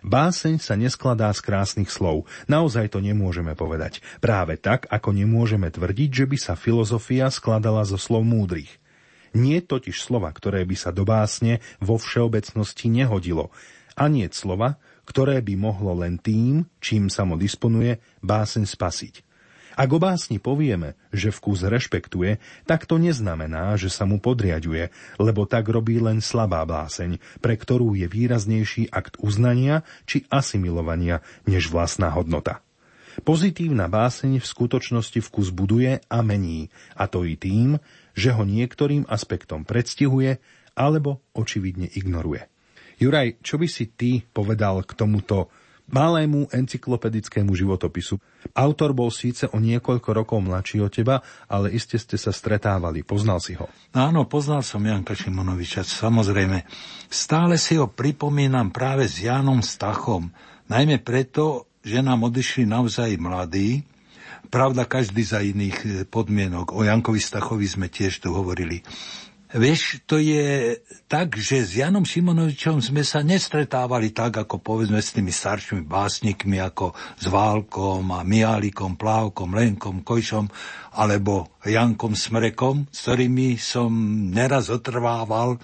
Báseň 0.05 0.61
sa 0.61 0.77
neskladá 0.77 1.33
z 1.33 1.41
krásnych 1.41 1.89
slov. 1.89 2.29
Naozaj 2.45 2.93
to 2.93 3.01
nemôžeme 3.01 3.57
povedať. 3.57 4.05
Práve 4.21 4.61
tak, 4.61 4.85
ako 4.93 5.17
nemôžeme 5.17 5.73
tvrdiť, 5.73 6.11
že 6.13 6.25
by 6.29 6.37
sa 6.37 6.53
filozofia 6.61 7.33
skladala 7.33 7.89
zo 7.89 7.97
slov 7.97 8.21
múdrych. 8.21 8.84
Nie 9.35 9.59
totiž 9.61 9.99
slova, 9.99 10.31
ktoré 10.31 10.63
by 10.63 10.77
sa 10.79 10.95
do 10.95 11.03
básne 11.03 11.59
vo 11.83 11.99
všeobecnosti 11.99 12.87
nehodilo. 12.87 13.51
A 13.99 14.07
nie 14.07 14.27
slova, 14.31 14.79
ktoré 15.05 15.43
by 15.43 15.55
mohlo 15.59 15.95
len 15.95 16.19
tým, 16.19 16.67
čím 16.79 17.11
samo 17.11 17.35
disponuje, 17.35 17.99
báseň 18.23 18.65
spasiť. 18.67 19.15
Ak 19.75 19.91
o 19.91 19.99
básni 19.99 20.39
povieme, 20.39 20.95
že 21.11 21.35
vkus 21.35 21.67
rešpektuje, 21.67 22.39
tak 22.63 22.87
to 22.87 22.95
neznamená, 22.95 23.75
že 23.75 23.91
sa 23.91 24.07
mu 24.07 24.23
podriaduje, 24.23 24.95
lebo 25.19 25.51
tak 25.51 25.67
robí 25.67 25.99
len 25.99 26.23
slabá 26.23 26.63
báseň, 26.63 27.19
pre 27.43 27.59
ktorú 27.59 27.99
je 27.99 28.07
výraznejší 28.07 28.95
akt 28.95 29.19
uznania 29.19 29.83
či 30.07 30.31
asimilovania 30.31 31.27
než 31.51 31.75
vlastná 31.75 32.07
hodnota. 32.15 32.63
Pozitívna 33.27 33.87
báseň 33.87 34.43
v 34.43 34.47
skutočnosti 34.47 35.23
vkus 35.23 35.55
buduje 35.55 36.03
a 36.07 36.19
mení, 36.23 36.71
a 36.99 37.07
to 37.07 37.23
i 37.23 37.39
tým, 37.39 37.79
že 38.15 38.33
ho 38.33 38.47
niektorým 38.47 39.05
aspektom 39.11 39.67
predstihuje 39.67 40.39
alebo 40.75 41.23
očividne 41.35 41.91
ignoruje. 41.93 42.47
Juraj, 42.99 43.43
čo 43.43 43.59
by 43.59 43.67
si 43.67 43.91
ty 43.91 44.23
povedal 44.23 44.87
k 44.87 44.95
tomuto 44.95 45.51
malému 45.91 46.49
encyklopedickému 46.49 47.53
životopisu. 47.53 48.17
Autor 48.57 48.97
bol 48.97 49.13
síce 49.13 49.45
o 49.53 49.61
niekoľko 49.61 50.11
rokov 50.17 50.41
mladší 50.41 50.81
od 50.81 50.93
teba, 50.93 51.21
ale 51.51 51.75
iste 51.77 52.01
ste 52.01 52.17
sa 52.17 52.33
stretávali. 52.33 53.05
Poznal 53.05 53.43
si 53.43 53.53
ho? 53.59 53.69
Áno, 53.93 54.25
poznal 54.25 54.65
som 54.65 54.81
Janka 54.81 55.13
Šimonoviča, 55.13 55.85
samozrejme. 55.85 56.65
Stále 57.13 57.61
si 57.61 57.77
ho 57.77 57.91
pripomínam 57.91 58.73
práve 58.73 59.05
s 59.05 59.21
Jánom 59.21 59.61
Stachom. 59.61 60.33
Najmä 60.73 61.05
preto, 61.05 61.69
že 61.85 62.01
nám 62.01 62.25
odišli 62.33 62.65
naozaj 62.65 63.21
mladí, 63.21 63.85
Pravda, 64.55 64.87
každý 64.87 65.27
za 65.27 65.43
iných 65.43 65.79
e, 65.83 65.89
podmienok. 66.07 66.79
O 66.79 66.87
Jankovi 66.87 67.19
Stachovi 67.19 67.67
sme 67.67 67.91
tiež 67.91 68.23
tu 68.23 68.31
hovorili. 68.31 68.87
Vieš, 69.51 70.07
to 70.07 70.23
je 70.23 70.79
tak, 71.11 71.35
že 71.35 71.67
s 71.67 71.75
Janom 71.75 72.07
Simonovičom 72.07 72.79
sme 72.79 73.03
sa 73.03 73.27
nestretávali 73.27 74.15
tak, 74.15 74.47
ako 74.47 74.63
povedzme 74.63 75.03
s 75.03 75.11
tými 75.11 75.35
staršími 75.35 75.83
básnikmi, 75.83 76.63
ako 76.63 76.95
s 76.95 77.27
Válkom 77.27 78.15
a 78.15 78.23
Miálikom, 78.23 78.95
Plávkom, 78.95 79.59
Lenkom, 79.59 80.07
Kojšom, 80.07 80.47
alebo 81.03 81.51
Jankom 81.67 82.15
Smrekom, 82.15 82.87
s 82.95 83.11
ktorými 83.11 83.59
som 83.59 83.91
neraz 84.31 84.71
otrvával 84.71 85.59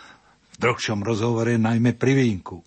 v 0.50 0.54
dlhšom 0.58 1.06
rozhovore, 1.06 1.54
najmä 1.54 1.94
pri 1.94 2.18
vínku. 2.18 2.66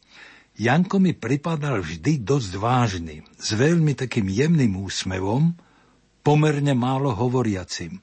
Janko 0.56 1.04
mi 1.04 1.12
pripadal 1.12 1.84
vždy 1.84 2.24
dosť 2.24 2.52
vážny, 2.56 3.28
s 3.36 3.60
veľmi 3.60 3.92
takým 3.92 4.32
jemným 4.32 4.80
úsmevom, 4.80 5.60
pomerne 6.24 6.74
málo 6.74 7.12
hovoriacim 7.14 8.00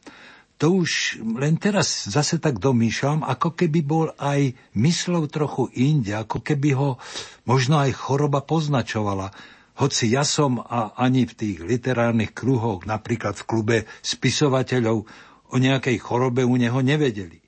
to 0.60 0.84
už 0.84 1.24
len 1.40 1.56
teraz 1.56 2.04
zase 2.04 2.36
tak 2.36 2.60
domýšľam, 2.60 3.24
ako 3.24 3.56
keby 3.56 3.80
bol 3.80 4.12
aj 4.20 4.52
myslou 4.76 5.24
trochu 5.24 5.72
inde, 5.72 6.12
ako 6.12 6.44
keby 6.44 6.76
ho 6.76 7.00
možno 7.48 7.80
aj 7.80 7.96
choroba 7.96 8.44
poznačovala. 8.44 9.32
Hoci 9.80 10.12
ja 10.12 10.20
som 10.20 10.60
a 10.60 10.92
ani 11.00 11.24
v 11.24 11.32
tých 11.32 11.58
literárnych 11.64 12.36
kruhoch, 12.36 12.84
napríklad 12.84 13.40
v 13.40 13.48
klube 13.48 13.76
spisovateľov, 14.04 15.08
o 15.50 15.56
nejakej 15.56 15.96
chorobe 15.96 16.44
u 16.44 16.60
neho 16.60 16.84
nevedeli. 16.84 17.40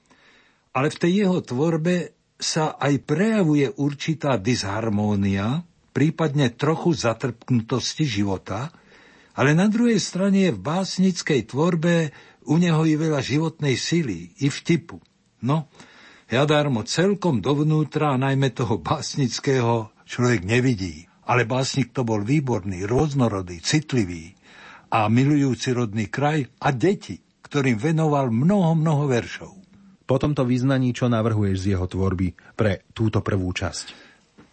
Ale 0.73 0.89
v 0.89 0.97
tej 0.97 1.13
jeho 1.29 1.39
tvorbe 1.45 2.17
sa 2.41 2.81
aj 2.81 2.97
prejavuje 3.05 3.69
určitá 3.77 4.41
disharmónia, 4.41 5.61
prípadne 5.93 6.49
trochu 6.57 6.97
zatrpknutosti 6.97 8.09
života, 8.09 8.73
ale 9.33 9.57
na 9.57 9.69
druhej 9.69 9.97
strane 9.97 10.51
je 10.51 10.53
v 10.53 10.61
básnickej 10.61 11.49
tvorbe 11.49 12.13
u 12.45 12.59
neho 12.59 12.83
je 12.83 12.97
veľa 12.99 13.23
životnej 13.23 13.79
sily 13.79 14.35
i 14.43 14.51
vtipu. 14.51 14.99
No, 15.47 15.71
jadarmo 16.27 16.83
celkom 16.83 17.39
dovnútra, 17.39 18.19
najmä 18.19 18.51
toho 18.53 18.79
básnického, 18.83 19.95
človek 20.07 20.43
nevidí. 20.45 21.07
Ale 21.23 21.47
básnik 21.47 21.95
to 21.95 22.03
bol 22.03 22.21
výborný, 22.21 22.83
rôznorodý, 22.83 23.63
citlivý 23.63 24.35
a 24.91 25.07
milujúci 25.07 25.71
rodný 25.71 26.11
kraj 26.11 26.51
a 26.59 26.75
deti, 26.75 27.23
ktorým 27.47 27.79
venoval 27.79 28.29
mnoho, 28.35 28.75
mnoho 28.75 29.07
veršov. 29.07 29.53
Po 30.03 30.19
tomto 30.19 30.43
význaní, 30.43 30.91
čo 30.93 31.07
navrhuješ 31.07 31.57
z 31.63 31.67
jeho 31.79 31.87
tvorby 31.87 32.59
pre 32.59 32.85
túto 32.91 33.23
prvú 33.23 33.55
časť? 33.55 33.87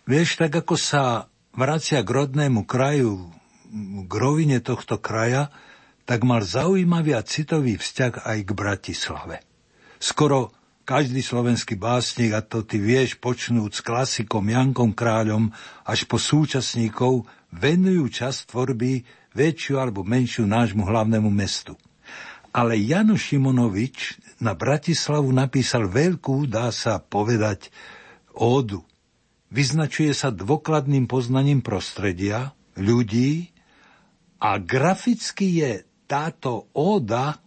Vieš, 0.05 0.45
tak 0.45 0.61
ako 0.61 0.77
sa 0.77 1.25
vracia 1.57 2.05
k 2.05 2.09
rodnému 2.09 2.69
kraju, 2.69 3.38
k 4.05 4.11
rovine 4.13 4.59
tohto 4.59 4.97
kraja, 4.97 5.53
tak 6.09 6.25
mal 6.25 6.41
zaujímavý 6.41 7.13
a 7.13 7.21
citový 7.21 7.77
vzťah 7.77 8.25
aj 8.25 8.37
k 8.41 8.51
Bratislave. 8.57 9.35
Skoro 10.01 10.49
každý 10.89 11.21
slovenský 11.21 11.77
básnik, 11.77 12.33
a 12.33 12.41
to 12.41 12.65
ty 12.65 12.81
vieš, 12.81 13.21
počnúť 13.21 13.71
s 13.77 13.85
klasikom 13.85 14.41
Jankom 14.41 14.97
Kráľom 14.97 15.53
až 15.85 16.09
po 16.09 16.17
súčasníkov, 16.17 17.29
venujú 17.53 18.09
čas 18.09 18.49
tvorby 18.49 19.05
väčšiu 19.37 19.77
alebo 19.77 20.01
menšiu 20.01 20.49
nášmu 20.49 20.89
hlavnému 20.89 21.29
mestu. 21.29 21.77
Ale 22.49 22.73
Jano 22.81 23.13
Šimonovič 23.13 24.17
na 24.41 24.57
Bratislavu 24.57 25.29
napísal 25.29 25.85
veľkú, 25.85 26.49
dá 26.49 26.73
sa 26.73 26.97
povedať, 26.97 27.69
ódu. 28.33 28.81
Vyznačuje 29.53 30.09
sa 30.17 30.33
dôkladným 30.33 31.05
poznaním 31.05 31.61
prostredia, 31.61 32.57
ľudí 32.73 33.53
a 34.39 34.55
graficky 34.57 35.59
je 35.59 35.71
táto 36.07 36.71
óda 36.73 37.37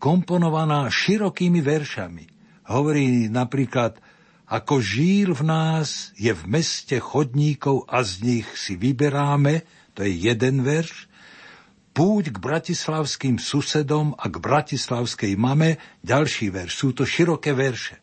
komponovaná 0.00 0.88
širokými 0.88 1.60
veršami. 1.60 2.24
Hovorí 2.72 3.28
napríklad, 3.28 4.00
ako 4.48 4.80
žíl 4.80 5.36
v 5.36 5.44
nás 5.44 6.16
je 6.16 6.32
v 6.32 6.42
meste 6.48 6.96
chodníkov 6.96 7.84
a 7.84 8.00
z 8.00 8.12
nich 8.24 8.48
si 8.56 8.80
vyberáme, 8.80 9.68
to 9.92 10.08
je 10.08 10.32
jeden 10.32 10.64
verš, 10.64 11.04
púť 11.92 12.32
k 12.32 12.38
bratislavským 12.38 13.36
susedom 13.36 14.14
a 14.16 14.30
k 14.30 14.36
bratislavskej 14.38 15.34
mame, 15.36 15.76
ďalší 16.00 16.48
verš. 16.54 16.72
Sú 16.72 16.88
to 16.94 17.02
široké 17.02 17.52
verše. 17.52 18.00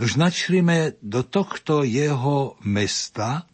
Už 0.00 0.16
načrime 0.16 0.96
do 1.04 1.20
tohto 1.26 1.84
jeho 1.84 2.56
mesta 2.64 3.44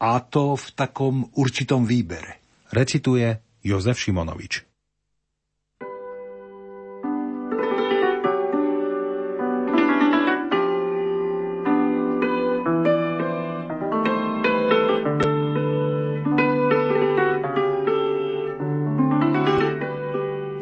a 0.00 0.12
to 0.24 0.56
v 0.56 0.66
takom 0.72 1.28
určitom 1.36 1.84
výbere. 1.84 2.45
Recituje 2.72 3.38
Jozef 3.62 3.98
Šimonovič. 3.98 4.66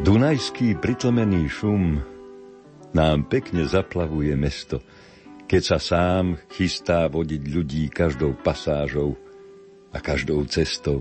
Dunajský 0.04 0.76
pritlmený 0.76 1.48
šum 1.48 2.04
nám 2.92 3.24
pekne 3.32 3.64
zaplavuje 3.64 4.36
mesto, 4.36 4.84
keď 5.48 5.62
sa 5.64 5.78
sám 5.80 6.36
chystá 6.52 7.08
vodiť 7.08 7.42
ľudí 7.48 7.88
každou 7.88 8.36
pasážou 8.36 9.16
a 9.88 9.98
každou 10.04 10.44
cestou. 10.44 11.00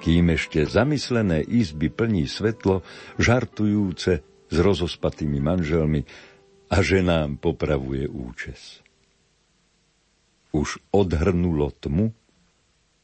Kým 0.00 0.32
ešte 0.32 0.64
zamyslené 0.64 1.44
izby 1.44 1.92
plní 1.92 2.24
svetlo, 2.24 2.80
žartujúce 3.20 4.24
s 4.48 4.56
rozospatými 4.56 5.38
manželmi 5.44 6.02
a 6.72 6.76
ženám 6.80 7.36
popravuje 7.36 8.08
účes. 8.08 8.80
Už 10.56 10.80
odhrnulo 10.90 11.70
tmu 11.76 12.10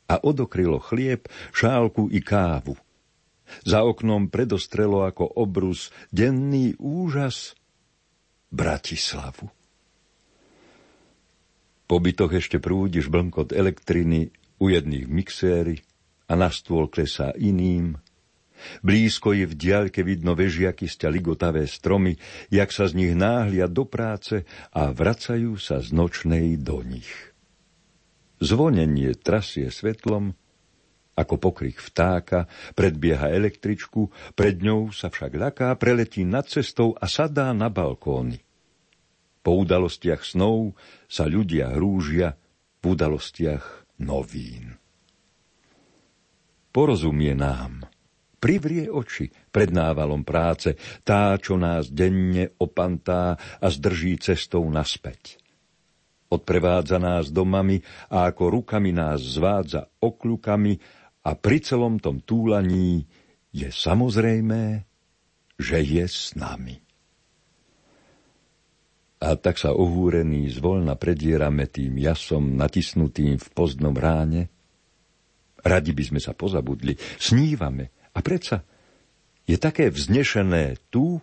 a 0.09 0.15
odokrylo 0.19 0.81
chlieb, 0.81 1.29
šálku 1.53 2.09
i 2.11 2.25
kávu– 2.25 2.75
za 3.63 3.83
oknom 3.87 4.27
predostrelo 4.27 5.07
ako 5.07 5.27
obrus 5.39 5.95
denný 6.11 6.75
úžas 6.79 7.55
Bratislavu. 8.51 9.51
Po 11.87 11.97
bytoch 12.03 12.33
ešte 12.35 12.59
prúdi 12.59 12.99
žblnkot 12.99 13.55
elektriny, 13.55 14.35
u 14.57 14.73
jedných 14.73 15.07
mixéry 15.07 15.85
a 16.27 16.33
na 16.35 16.51
stôl 16.51 16.91
klesá 16.91 17.31
iným. 17.39 17.99
Blízko 18.81 19.37
je 19.37 19.47
v 19.47 19.55
diaľke 19.55 20.01
vidno 20.01 20.33
vežiaky 20.33 20.89
stia 20.89 21.13
ligotavé 21.13 21.69
stromy, 21.69 22.17
jak 22.49 22.73
sa 22.73 22.89
z 22.89 22.97
nich 22.97 23.13
náhlia 23.13 23.69
do 23.69 23.85
práce 23.85 24.49
a 24.73 24.91
vracajú 24.91 25.61
sa 25.61 25.79
z 25.79 25.93
nočnej 25.93 26.57
do 26.59 26.81
nich. 26.81 27.11
Zvonenie 28.41 29.17
trasie 29.17 29.69
svetlom, 29.73 30.37
ako 31.17 31.35
pokrik 31.41 31.81
vtáka, 31.81 32.45
predbieha 32.77 33.33
električku, 33.33 34.13
pred 34.37 34.61
ňou 34.61 34.93
sa 34.93 35.09
však 35.09 35.33
ľaká, 35.33 35.69
preletí 35.81 36.29
nad 36.29 36.45
cestou 36.45 36.93
a 37.01 37.09
sadá 37.09 37.57
na 37.57 37.73
balkóny. 37.73 38.37
Po 39.41 39.57
udalostiach 39.65 40.27
snov 40.27 40.77
sa 41.09 41.25
ľudia 41.25 41.73
hrúžia 41.73 42.37
v 42.83 42.93
udalostiach 42.93 43.97
novín. 44.05 44.77
Porozumie 46.77 47.33
nám, 47.33 47.89
privrie 48.37 48.93
oči 48.93 49.33
pred 49.49 49.73
návalom 49.73 50.21
práce, 50.29 50.77
tá, 51.09 51.33
čo 51.41 51.57
nás 51.57 51.89
denne 51.89 52.53
opantá 52.61 53.33
a 53.57 53.67
zdrží 53.73 54.21
cestou 54.21 54.61
naspäť. 54.69 55.41
Odprevádza 56.29 57.01
nás 57.01 57.33
domami 57.33 57.81
a 58.13 58.29
ako 58.29 58.61
rukami 58.61 58.93
nás 58.93 59.25
zvádza 59.25 59.89
okľukami 60.05 60.77
a 61.25 61.33
pri 61.33 61.59
celom 61.65 61.97
tom 61.97 62.21
túlaní 62.21 63.09
je 63.57 63.73
samozrejmé, 63.73 64.85
že 65.57 65.81
je 65.81 66.05
s 66.05 66.37
nami. 66.37 66.77
A 69.25 69.33
tak 69.41 69.57
sa 69.57 69.73
ohúrený 69.73 70.53
zvolna 70.53 70.93
predierame 70.93 71.65
tým 71.73 71.97
jasom 71.97 72.53
natisnutým 72.53 73.41
v 73.41 73.49
pozdnom 73.57 73.97
ráne. 73.97 74.53
Radi 75.67 75.91
by 75.91 76.05
sme 76.15 76.21
sa 76.23 76.31
pozabudli, 76.31 76.95
snívame 77.19 77.91
a 78.15 78.23
predsa 78.23 78.63
je 79.47 79.59
také 79.59 79.91
vznešené 79.91 80.79
tu 80.95 81.19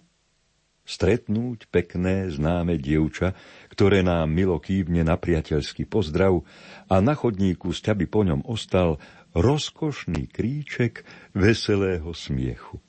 stretnúť 0.83 1.71
pekné 1.71 2.27
známe 2.27 2.75
dievča, 2.75 3.31
ktoré 3.71 4.03
nám 4.03 4.27
milo 4.27 4.59
kývne 4.59 5.07
na 5.07 5.15
priateľský 5.15 5.87
pozdrav 5.87 6.43
a 6.91 6.99
na 6.99 7.15
chodníku 7.15 7.71
z 7.71 7.95
po 8.11 8.27
ňom 8.27 8.43
ostal 8.43 8.99
rozkošný 9.31 10.27
kríček 10.27 11.07
veselého 11.31 12.11
smiechu. 12.11 12.83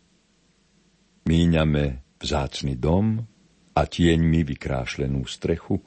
Míňame 1.25 2.05
vzácny 2.21 2.77
dom 2.77 3.25
a 3.73 3.83
tieňmi 3.87 4.45
vykrášlenú 4.45 5.25
strechu. 5.25 5.81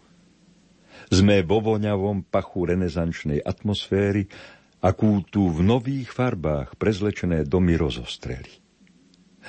Sme 1.14 1.46
vo 1.46 1.62
voňavom 1.62 2.26
pachu 2.26 2.74
renesančnej 2.74 3.38
atmosféry, 3.46 4.26
akú 4.82 5.26
tu 5.26 5.50
v 5.50 5.60
nových 5.66 6.14
farbách 6.14 6.78
prezlečené 6.78 7.46
domy 7.48 7.74
rozostreli. 7.80 8.52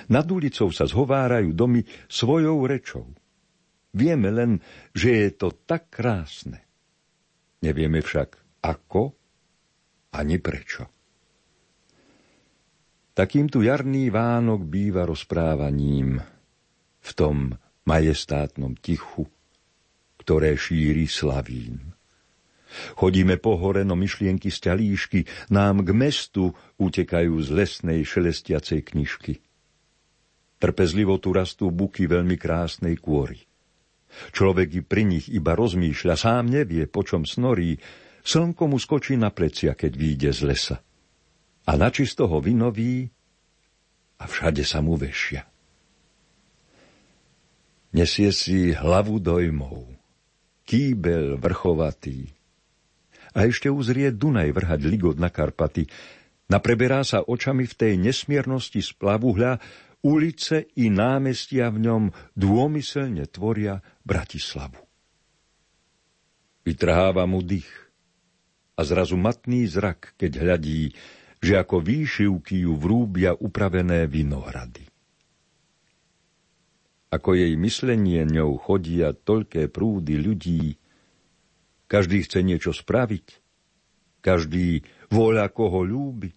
Nad 0.08 0.30
ulicou 0.30 0.70
sa 0.70 0.86
zhovárajú 0.86 1.50
domy 1.52 1.82
svojou 2.06 2.64
rečou. 2.70 3.10
Vieme 3.90 4.30
len, 4.30 4.62
že 4.94 5.26
je 5.26 5.28
to 5.34 5.48
tak 5.66 5.90
krásne. 5.90 6.62
Nevieme 7.58 7.98
však 7.98 8.62
ako 8.62 9.10
ani 10.14 10.38
prečo. 10.38 10.86
Takým 13.18 13.50
tu 13.50 13.66
jarný 13.66 14.14
Vánok 14.14 14.62
býva 14.62 15.02
rozprávaním 15.02 16.22
v 17.02 17.10
tom 17.18 17.50
majestátnom 17.82 18.78
tichu, 18.78 19.26
ktoré 20.22 20.54
šíri 20.54 21.10
slavín. 21.10 21.97
Chodíme 22.96 23.40
po 23.40 23.56
hore, 23.56 23.82
no 23.84 23.96
myšlienky 23.96 24.52
z 24.52 24.68
ťalíšky 24.68 25.20
nám 25.48 25.82
k 25.84 25.90
mestu 25.96 26.52
utekajú 26.76 27.40
z 27.40 27.48
lesnej 27.52 28.00
šelestiacej 28.04 28.80
knižky. 28.92 29.40
Trpezlivo 30.58 31.16
tu 31.22 31.32
rastú 31.32 31.70
buky 31.70 32.10
veľmi 32.10 32.36
krásnej 32.36 32.98
kôry. 32.98 33.40
Človek 34.34 34.68
i 34.74 34.82
pri 34.82 35.04
nich 35.06 35.26
iba 35.30 35.54
rozmýšľa, 35.54 36.14
sám 36.18 36.48
nevie, 36.48 36.88
po 36.88 37.04
čom 37.04 37.22
snorí, 37.28 37.78
slnko 38.24 38.66
mu 38.66 38.80
skočí 38.80 39.14
na 39.14 39.30
plecia, 39.30 39.76
keď 39.76 39.92
výjde 39.94 40.30
z 40.34 40.40
lesa. 40.48 40.76
A 41.68 41.72
načisto 41.76 42.26
ho 42.26 42.40
vynoví 42.40 43.06
a 44.18 44.24
všade 44.24 44.64
sa 44.64 44.80
mu 44.80 44.96
vešia. 44.96 45.46
Nesie 47.94 48.32
si 48.34 48.76
hlavu 48.76 49.16
dojmov, 49.16 49.88
kýbel 50.68 51.40
vrchovatý, 51.40 52.37
a 53.38 53.46
ešte 53.46 53.70
uzrie 53.70 54.10
Dunaj 54.10 54.50
vrhať 54.50 54.80
ligot 54.90 55.14
na 55.22 55.30
Karpaty. 55.30 55.86
Napreberá 56.50 57.06
sa 57.06 57.22
očami 57.22 57.70
v 57.70 57.74
tej 57.78 57.92
nesmiernosti 57.94 58.82
splavuhľa, 58.82 59.62
ulice 60.02 60.66
i 60.74 60.90
námestia 60.90 61.70
v 61.70 61.86
ňom 61.86 62.02
dômyselne 62.34 63.30
tvoria 63.30 63.78
Bratislavu. 64.02 64.82
Vytrháva 66.66 67.30
mu 67.30 67.38
dých 67.46 67.70
a 68.74 68.82
zrazu 68.82 69.14
matný 69.14 69.70
zrak, 69.70 70.18
keď 70.18 70.32
hľadí, 70.42 70.94
že 71.38 71.58
ako 71.58 71.78
výšivky 71.78 72.66
ju 72.66 72.74
vrúbia 72.74 73.34
upravené 73.38 74.10
vinohrady. 74.10 74.86
Ako 77.08 77.38
jej 77.38 77.54
myslenie 77.54 78.26
ňou 78.26 78.58
chodia 78.58 79.14
toľké 79.14 79.70
prúdy 79.70 80.18
ľudí, 80.18 80.77
každý 81.88 82.22
chce 82.28 82.44
niečo 82.44 82.76
spraviť. 82.76 83.26
Každý 84.20 84.84
voľa 85.08 85.48
koho 85.48 85.82
ľúbi. 85.82 86.30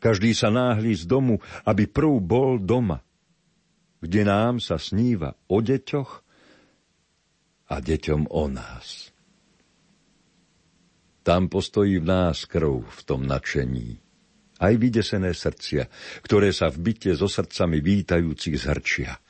Každý 0.00 0.32
sa 0.32 0.48
náhli 0.48 0.96
z 0.96 1.04
domu, 1.04 1.38
aby 1.68 1.84
prv 1.84 2.16
bol 2.24 2.56
doma, 2.56 3.04
kde 4.00 4.24
nám 4.24 4.56
sa 4.56 4.80
sníva 4.80 5.36
o 5.52 5.60
deťoch 5.60 6.10
a 7.68 7.76
deťom 7.84 8.32
o 8.32 8.44
nás. 8.48 9.12
Tam 11.24 11.48
postojí 11.48 12.00
v 12.00 12.06
nás 12.08 12.44
krv 12.44 12.84
v 12.84 13.00
tom 13.04 13.24
nadšení. 13.24 13.96
Aj 14.60 14.72
vydesené 14.76 15.32
srdcia, 15.32 15.88
ktoré 16.24 16.52
sa 16.52 16.68
v 16.72 16.92
byte 16.92 17.12
so 17.16 17.28
srdcami 17.28 17.80
vítajúcich 17.80 18.56
zhrčia. 18.56 19.20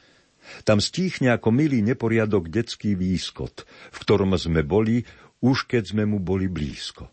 Tam 0.69 0.83
stíchne 0.83 1.33
ako 1.33 1.49
milý 1.55 1.81
neporiadok 1.81 2.53
detský 2.53 2.93
výskot, 2.99 3.65
v 3.65 3.99
ktorom 4.05 4.37
sme 4.37 4.61
boli 4.61 5.01
už 5.45 5.69
keď 5.69 5.93
sme 5.93 6.09
mu 6.09 6.17
boli 6.25 6.49
blízko. 6.49 7.05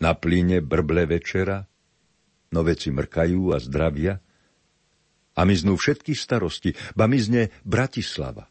Na 0.00 0.16
plyne 0.16 0.64
brble 0.64 1.04
večera, 1.04 1.68
no 2.56 2.64
veci 2.64 2.88
mrkajú 2.88 3.52
a 3.52 3.60
zdravia, 3.60 4.16
a 5.36 5.40
miznú 5.44 5.76
všetky 5.76 6.16
starosti, 6.16 6.72
ba 6.96 7.04
mizne 7.04 7.52
Bratislava. 7.68 8.48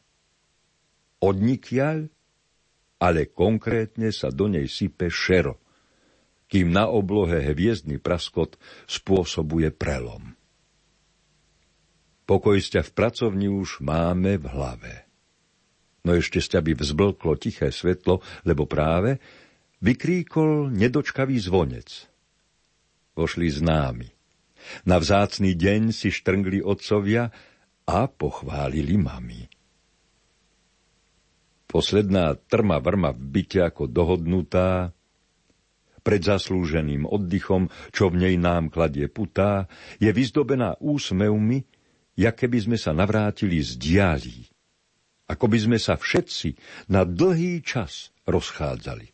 Odnikiaľ, 1.19 2.07
ale 3.01 3.21
konkrétne 3.33 4.13
sa 4.13 4.29
do 4.29 4.45
nej 4.45 4.69
sype 4.69 5.09
šero, 5.09 5.57
kým 6.49 6.69
na 6.69 6.85
oblohe 6.85 7.41
hviezdny 7.49 7.97
praskot 7.97 8.61
spôsobuje 8.85 9.73
prelom. 9.73 10.37
Pokoj 12.29 12.61
v 12.61 12.91
pracovni 12.93 13.49
už 13.49 13.81
máme 13.81 14.37
v 14.37 14.45
hlave 14.53 15.08
no 16.03 16.15
ešte 16.15 16.39
z 16.39 16.59
by 16.59 16.73
vzblklo 16.75 17.35
tiché 17.35 17.71
svetlo, 17.71 18.23
lebo 18.47 18.63
práve 18.69 19.19
vykríkol 19.83 20.71
nedočkavý 20.71 21.35
zvonec. 21.39 22.07
Vošli 23.15 23.47
z 23.51 23.59
námi. 23.63 24.09
Na 24.87 24.99
vzácný 24.99 25.55
deň 25.55 25.95
si 25.95 26.11
štrngli 26.11 26.63
otcovia 26.63 27.31
a 27.87 27.99
pochválili 28.07 28.99
mami. 28.99 29.47
Posledná 31.69 32.33
trma 32.49 32.81
vrma 32.81 33.13
v 33.13 33.21
byte 33.29 33.59
ako 33.61 33.87
dohodnutá, 33.87 34.91
pred 35.99 36.23
zaslúženým 36.23 37.05
oddychom, 37.05 37.67
čo 37.91 38.09
v 38.09 38.23
nej 38.23 38.35
nám 38.39 38.71
kladie 38.71 39.05
putá, 39.11 39.67
je 39.99 40.09
vyzdobená 40.09 40.79
úsmevmi, 40.79 41.67
jak 42.15 42.39
keby 42.39 42.71
sme 42.71 42.77
sa 42.79 42.95
navrátili 42.95 43.61
z 43.61 43.77
diálí 43.77 44.49
ako 45.29 45.45
by 45.45 45.57
sme 45.61 45.77
sa 45.77 45.93
všetci 45.93 46.57
na 46.89 47.05
dlhý 47.05 47.61
čas 47.61 48.09
rozchádzali. 48.25 49.13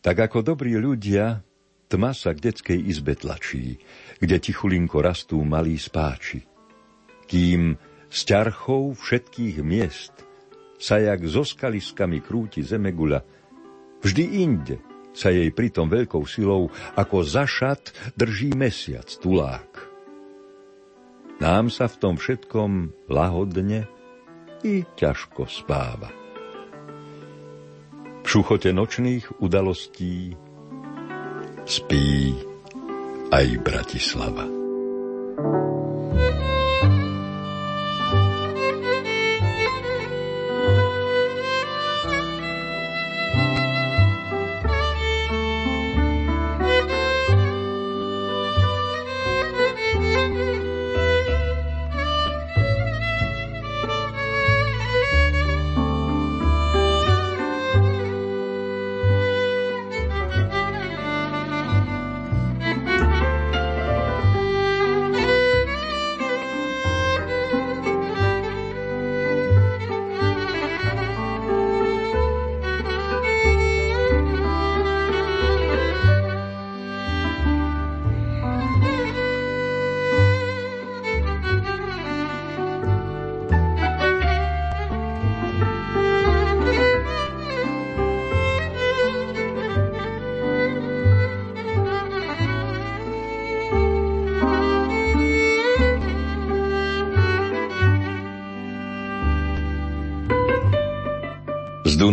Tak 0.00 0.16
ako 0.16 0.40
dobrí 0.40 0.80
ľudia, 0.80 1.44
tma 1.92 2.16
sa 2.16 2.32
k 2.32 2.48
detskej 2.48 2.80
izbe 2.88 3.12
tlačí, 3.12 3.76
kde 4.16 4.40
tichulinko 4.40 5.04
rastú 5.04 5.44
malí 5.44 5.76
spáči. 5.76 6.40
Kým 7.28 7.76
z 8.08 8.18
ťarchou 8.24 8.96
všetkých 8.96 9.60
miest 9.60 10.24
sa 10.80 10.96
jak 10.96 11.20
so 11.28 11.44
skaliskami 11.44 12.24
krúti 12.24 12.64
zemeguľa, 12.64 13.20
vždy 14.00 14.24
inde 14.40 14.80
sa 15.12 15.28
jej 15.28 15.52
pritom 15.52 15.92
veľkou 15.92 16.24
silou 16.24 16.72
ako 16.96 17.20
zašat 17.20 17.92
drží 18.16 18.56
mesiac 18.56 19.04
tulák. 19.20 19.68
Nám 21.44 21.68
sa 21.68 21.84
v 21.84 21.96
tom 22.00 22.14
všetkom 22.16 22.70
lahodne 23.12 23.99
i 24.62 24.84
ťažko 24.96 25.48
spáva. 25.48 26.10
V 28.20 28.26
šuchote 28.28 28.70
nočných 28.70 29.40
udalostí 29.42 30.36
spí 31.66 32.36
aj 33.30 33.46
Bratislava. 33.64 34.59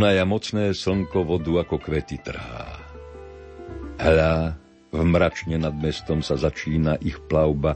Dunaja 0.08 0.24
mocné 0.24 0.72
slnko 0.72 1.20
vodu 1.28 1.68
ako 1.68 1.84
kvety 1.84 2.16
trhá. 2.24 2.80
Hľa, 3.99 4.55
v 4.88 4.99
mračne 5.03 5.60
nad 5.60 5.76
mestom 5.76 6.24
sa 6.24 6.39
začína 6.39 6.95
ich 7.03 7.20
plavba, 7.28 7.76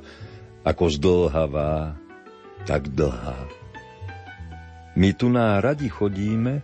ako 0.64 0.84
zdlhavá, 0.96 2.00
tak 2.64 2.88
dlhá. 2.88 3.36
My 4.96 5.12
tu 5.12 5.28
na 5.28 5.60
radi 5.60 5.92
chodíme 5.92 6.64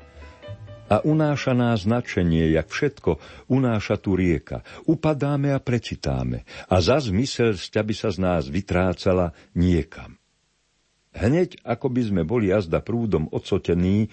a 0.87 1.03
unáša 1.03 1.51
nás 1.51 1.83
značenie, 1.83 2.47
jak 2.55 2.71
všetko 2.71 3.19
unáša 3.51 3.99
tu 3.99 4.15
rieka. 4.15 4.63
Upadáme 4.87 5.51
a 5.51 5.59
precitáme 5.59 6.47
a 6.71 6.79
za 6.79 7.03
zmysel 7.03 7.59
by 7.59 7.91
sa 7.91 8.07
z 8.15 8.23
nás 8.23 8.47
vytrácala 8.47 9.35
niekam. 9.51 10.15
Hneď 11.11 11.59
ako 11.67 11.91
by 11.91 12.01
sme 12.07 12.21
boli 12.23 12.55
jazda 12.55 12.79
prúdom 12.79 13.27
odsotení, 13.35 14.07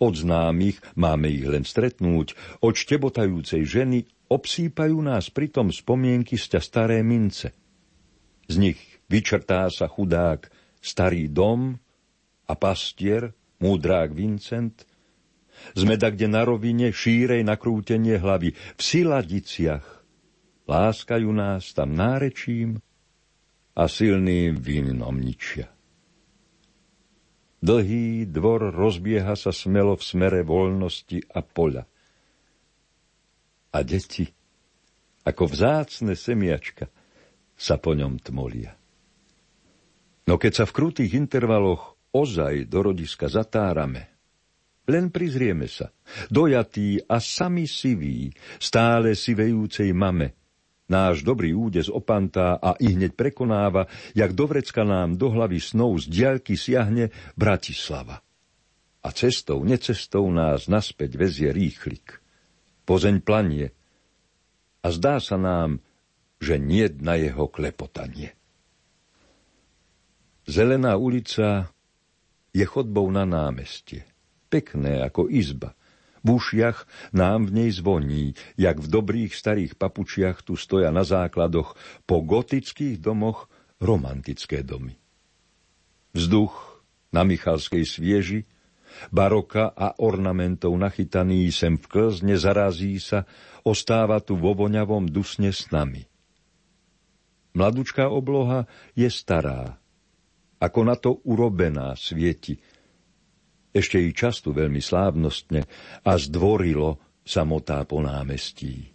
od 0.00 0.16
známych 0.16 0.80
máme 0.96 1.28
ich 1.28 1.44
len 1.44 1.62
stretnúť, 1.62 2.34
od 2.64 2.74
štebotajúcej 2.74 3.62
ženy 3.68 4.08
obsýpajú 4.32 4.96
nás 5.04 5.28
pritom 5.28 5.68
spomienky 5.68 6.40
z 6.40 6.56
staré 6.58 7.04
mince. 7.04 7.52
Z 8.50 8.56
nich 8.58 8.80
vyčrtá 9.06 9.68
sa 9.68 9.86
chudák 9.86 10.50
starý 10.80 11.28
dom 11.28 11.76
a 12.48 12.54
pastier, 12.56 13.30
múdrák 13.60 14.10
Vincent. 14.16 14.88
Sme 15.76 16.00
da 16.00 16.08
kde 16.08 16.26
na 16.26 16.42
rovine 16.42 16.88
šírej 16.88 17.44
nakrútenie 17.44 18.16
hlavy, 18.16 18.56
v 18.56 18.80
siladiciach. 18.80 19.84
Láskajú 20.64 21.28
nás 21.30 21.76
tam 21.76 21.92
nárečím 21.92 22.80
a 23.76 23.84
silným 23.86 24.56
vínom 24.56 25.14
ničia. 25.14 25.68
Dlhý 27.60 28.24
dvor 28.24 28.72
rozbieha 28.72 29.36
sa 29.36 29.52
smelo 29.52 29.92
v 29.92 30.02
smere 30.04 30.40
voľnosti 30.40 31.28
a 31.36 31.44
poľa. 31.44 31.84
A 33.70 33.78
deti, 33.84 34.24
ako 35.28 35.44
vzácne 35.44 36.16
semiačka, 36.16 36.88
sa 37.60 37.76
po 37.76 37.92
ňom 37.92 38.16
tmolia. 38.24 38.72
No 40.24 40.40
keď 40.40 40.52
sa 40.56 40.64
v 40.64 40.72
krutých 40.72 41.12
intervaloch 41.12 42.00
ozaj 42.16 42.64
do 42.64 42.80
rodiska 42.80 43.28
zatárame, 43.28 44.08
len 44.88 45.12
prizrieme 45.12 45.68
sa, 45.68 45.92
dojatí 46.32 47.04
a 47.04 47.20
sami 47.20 47.68
siví, 47.68 48.32
stále 48.56 49.12
sivejúcej 49.12 49.92
mame, 49.92 50.39
Náš 50.90 51.22
dobrý 51.22 51.54
údes 51.54 51.86
opantá 51.86 52.58
a 52.58 52.74
i 52.82 52.98
hneď 52.98 53.14
prekonáva, 53.14 53.86
jak 54.10 54.34
do 54.34 54.50
vrecka 54.50 54.82
nám 54.82 55.14
do 55.14 55.30
hlavy 55.30 55.62
snov 55.62 56.02
z 56.02 56.10
diaľky 56.10 56.58
siahne 56.58 57.14
Bratislava. 57.38 58.18
A 59.00 59.08
cestou, 59.14 59.62
necestou 59.62 60.26
nás 60.34 60.66
naspäť 60.66 61.14
vezie 61.14 61.54
rýchlik. 61.54 62.18
Pozeň 62.90 63.22
planie. 63.22 63.70
A 64.82 64.90
zdá 64.90 65.22
sa 65.22 65.38
nám, 65.38 65.78
že 66.42 66.58
nie 66.58 66.90
na 66.98 67.14
jeho 67.14 67.46
klepotanie. 67.46 68.34
Zelená 70.50 70.98
ulica 70.98 71.70
je 72.50 72.66
chodbou 72.66 73.06
na 73.14 73.22
námestie. 73.22 74.02
Pekné 74.50 75.06
ako 75.06 75.30
izba. 75.30 75.78
V 76.20 76.36
ušiach 76.36 76.84
nám 77.16 77.48
v 77.48 77.64
nej 77.64 77.70
zvoní, 77.72 78.36
jak 78.60 78.76
v 78.76 78.86
dobrých 78.92 79.32
starých 79.32 79.72
papučiach 79.80 80.44
tu 80.44 80.52
stoja 80.56 80.92
na 80.92 81.00
základoch 81.00 81.76
po 82.04 82.16
gotických 82.20 83.00
domoch 83.00 83.48
romantické 83.80 84.60
domy. 84.60 85.00
Vzduch 86.12 86.84
na 87.10 87.24
Michalskej 87.24 87.88
svieži, 87.88 88.44
baroka 89.08 89.72
a 89.72 89.96
ornamentov 89.96 90.76
nachytaný 90.76 91.48
sem 91.54 91.80
v 91.80 91.86
klzne 91.88 92.36
zarazí 92.36 93.00
sa, 93.00 93.24
ostáva 93.64 94.20
tu 94.20 94.36
vo 94.36 94.52
voňavom 94.52 95.08
dusne 95.08 95.54
s 95.54 95.72
nami. 95.72 96.04
Mladučká 97.56 98.06
obloha 98.06 98.68
je 98.94 99.10
stará, 99.10 99.80
ako 100.62 100.80
na 100.86 100.94
to 100.94 101.18
urobená 101.26 101.96
svieti, 101.98 102.60
ešte 103.70 104.02
i 104.02 104.10
často 104.10 104.50
veľmi 104.50 104.82
slávnostne 104.82 105.62
a 106.02 106.12
zdvorilo 106.18 106.98
samotá 107.22 107.86
po 107.86 108.02
námestí. 108.02 108.90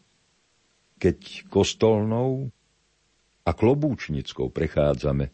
Keď 0.99 1.47
kostolnou 1.51 2.51
a 3.45 3.51
klobúčnickou 3.51 4.51
prechádzame, 4.51 5.32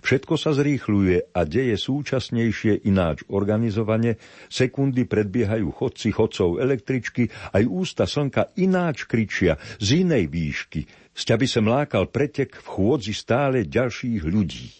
všetko 0.00 0.34
sa 0.34 0.56
zrýchľuje 0.56 1.34
a 1.36 1.40
deje 1.44 1.76
súčasnejšie 1.76 2.88
ináč 2.88 3.22
organizovane, 3.28 4.16
sekundy 4.48 5.04
predbiehajú 5.04 5.68
chodci 5.70 6.08
chodcov 6.10 6.58
električky, 6.58 7.28
aj 7.52 7.62
ústa 7.68 8.08
slnka 8.08 8.54
ináč 8.58 9.04
kričia 9.04 9.60
z 9.78 10.02
inej 10.02 10.30
výšky, 10.30 10.88
sťa 11.14 11.34
by 11.36 11.46
sa 11.46 11.60
mlákal 11.60 12.04
pretek 12.10 12.58
v 12.58 12.66
chôdzi 12.66 13.12
stále 13.12 13.68
ďalších 13.68 14.22
ľudí. 14.24 14.72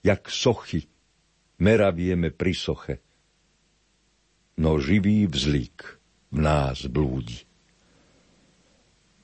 Jak 0.00 0.32
sochy 0.32 0.88
meravieme 1.60 2.32
pri 2.32 2.54
soche. 2.56 2.94
No 4.60 4.80
živý 4.80 5.28
vzlík 5.28 5.78
v 6.32 6.38
nás 6.40 6.88
blúdi. 6.88 7.44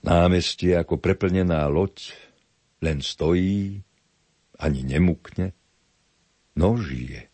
Námestie 0.06 0.78
ako 0.78 1.02
preplnená 1.02 1.66
loď 1.66 2.14
len 2.78 3.02
stojí, 3.02 3.82
ani 4.56 4.80
nemukne, 4.86 5.50
no 6.54 6.78
žije. 6.78 7.26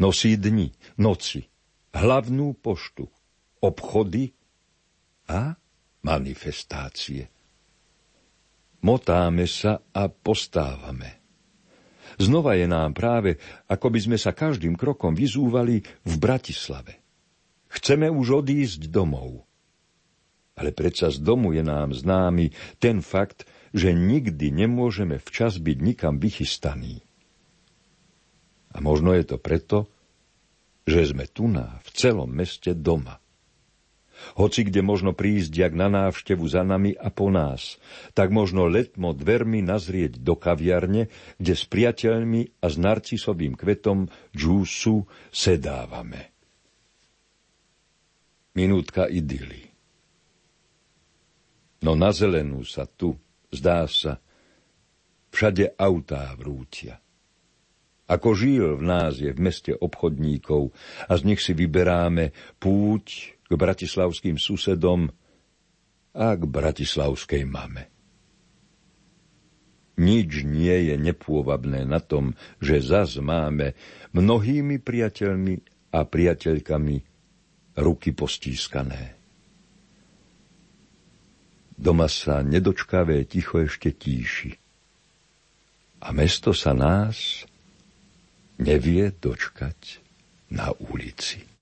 Nosí 0.00 0.34
dni, 0.34 0.74
noci, 0.98 1.46
hlavnú 1.94 2.56
poštu, 2.58 3.06
obchody 3.62 4.34
a 5.28 5.54
manifestácie. 6.02 7.28
Motáme 8.82 9.44
sa 9.46 9.82
a 9.92 10.08
postávame. 10.08 11.17
Znova 12.18 12.58
je 12.58 12.66
nám 12.66 12.98
práve, 12.98 13.38
ako 13.70 13.94
by 13.94 13.98
sme 14.10 14.18
sa 14.18 14.34
každým 14.34 14.74
krokom 14.74 15.14
vyzúvali 15.14 15.86
v 16.02 16.14
Bratislave. 16.18 16.98
Chceme 17.70 18.10
už 18.10 18.42
odísť 18.42 18.90
domov. 18.90 19.46
Ale 20.58 20.74
predsa 20.74 21.14
z 21.14 21.22
domu 21.22 21.54
je 21.54 21.62
nám 21.62 21.94
známy 21.94 22.50
ten 22.82 22.98
fakt, 22.98 23.46
že 23.70 23.94
nikdy 23.94 24.50
nemôžeme 24.50 25.22
včas 25.22 25.62
byť 25.62 25.78
nikam 25.78 26.18
vychystaní. 26.18 27.06
A 28.74 28.82
možno 28.82 29.14
je 29.14 29.22
to 29.22 29.38
preto, 29.38 29.86
že 30.82 31.14
sme 31.14 31.30
tu 31.30 31.46
na, 31.46 31.78
v 31.86 31.88
celom 31.94 32.26
meste 32.26 32.74
doma– 32.74 33.22
hoci 34.36 34.66
kde 34.66 34.80
možno 34.82 35.14
prísť 35.14 35.52
jak 35.54 35.72
na 35.74 35.86
návštevu 35.88 36.44
za 36.46 36.66
nami 36.66 36.94
a 36.98 37.08
po 37.08 37.30
nás, 37.32 37.78
tak 38.12 38.34
možno 38.34 38.66
letmo 38.66 39.14
dvermi 39.14 39.62
nazrieť 39.62 40.20
do 40.20 40.34
kaviarne, 40.34 41.10
kde 41.38 41.54
s 41.54 41.64
priateľmi 41.66 42.60
a 42.62 42.66
s 42.66 42.76
narcisovým 42.76 43.54
kvetom 43.54 44.10
džúsu 44.34 45.06
sedávame. 45.30 46.34
Minútka 48.58 49.06
idyly. 49.06 49.70
No 51.78 51.94
na 51.94 52.10
zelenú 52.10 52.66
sa 52.66 52.90
tu, 52.90 53.14
zdá 53.54 53.86
sa, 53.86 54.18
všade 55.30 55.78
autá 55.78 56.34
vrútia. 56.34 56.98
Ako 58.08 58.32
žil 58.32 58.80
v 58.80 58.82
nás 58.82 59.20
je 59.20 59.28
v 59.30 59.38
meste 59.38 59.76
obchodníkov 59.76 60.72
a 61.06 61.12
z 61.14 61.22
nich 61.28 61.44
si 61.44 61.52
vyberáme 61.52 62.32
púť 62.56 63.37
k 63.48 63.52
bratislavským 63.56 64.36
susedom 64.36 65.08
a 66.12 66.28
k 66.36 66.42
bratislavskej 66.44 67.48
mame. 67.48 67.88
Nič 69.98 70.46
nie 70.46 70.92
je 70.92 70.94
nepôvabné 70.94 71.82
na 71.82 71.98
tom, 71.98 72.38
že 72.62 72.78
zas 72.78 73.18
máme 73.18 73.74
mnohými 74.14 74.78
priateľmi 74.78 75.58
a 75.90 76.06
priateľkami 76.06 76.96
ruky 77.82 78.14
postískané. 78.14 79.18
Doma 81.78 82.06
sa 82.06 82.42
nedočkavé 82.46 83.26
ticho 83.26 83.62
ešte 83.62 83.94
tíši. 83.94 84.54
A 85.98 86.14
mesto 86.14 86.54
sa 86.54 86.74
nás 86.74 87.42
nevie 88.58 89.10
dočkať 89.14 90.02
na 90.50 90.70
ulici. 90.78 91.57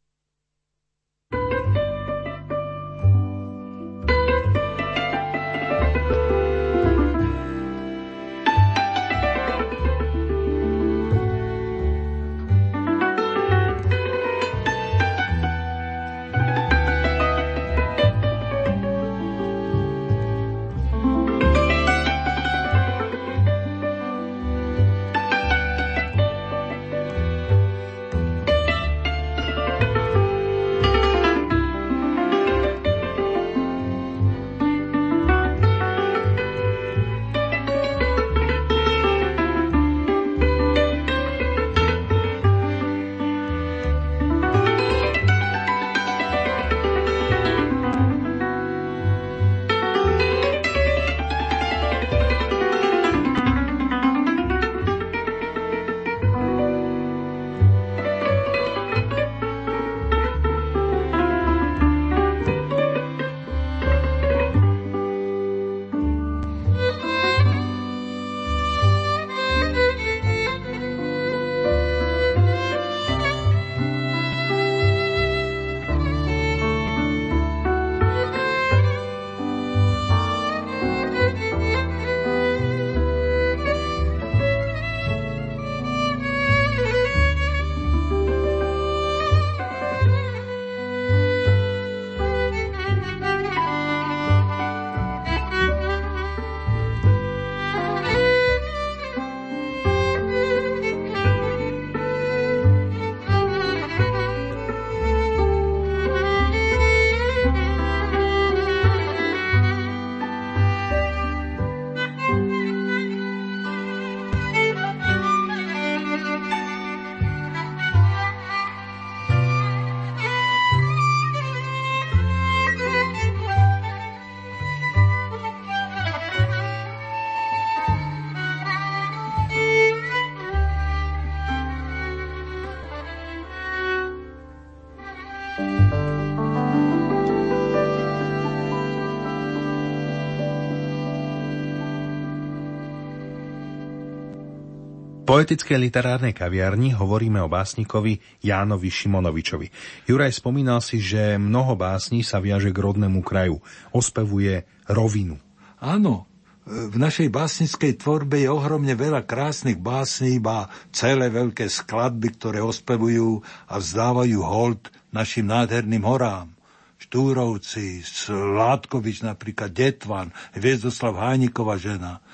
Poetickej 145.36 145.76
literárnej 145.76 146.32
kaviarni 146.32 146.96
hovoríme 146.96 147.44
o 147.44 147.52
básnikovi 147.52 148.24
Jánovi 148.40 148.88
Šimonovičovi. 148.88 149.68
Juraj 150.08 150.32
spomínal 150.32 150.80
si, 150.80 150.96
že 150.96 151.36
mnoho 151.36 151.76
básní 151.76 152.24
sa 152.24 152.40
viaže 152.40 152.72
k 152.72 152.80
rodnému 152.80 153.20
kraju. 153.20 153.60
Ospevuje 153.92 154.64
rovinu. 154.88 155.36
Áno, 155.76 156.24
v 156.64 156.96
našej 156.96 157.28
básnickej 157.28 158.00
tvorbe 158.00 158.40
je 158.40 158.48
ohromne 158.48 158.96
veľa 158.96 159.28
krásnych 159.28 159.76
básní, 159.76 160.40
iba 160.40 160.72
celé 160.88 161.28
veľké 161.28 161.68
skladby, 161.68 162.32
ktoré 162.40 162.64
ospevujú 162.64 163.44
a 163.68 163.76
vzdávajú 163.76 164.40
hold 164.40 164.88
našim 165.12 165.52
nádherným 165.52 166.00
horám. 166.00 166.48
Štúrovci, 166.96 168.00
Sládkovič 168.00 169.20
napríklad, 169.20 169.68
Detvan, 169.68 170.32
Hviezdoslav 170.56 171.12
Hánikova 171.12 171.76
žena, 171.76 172.24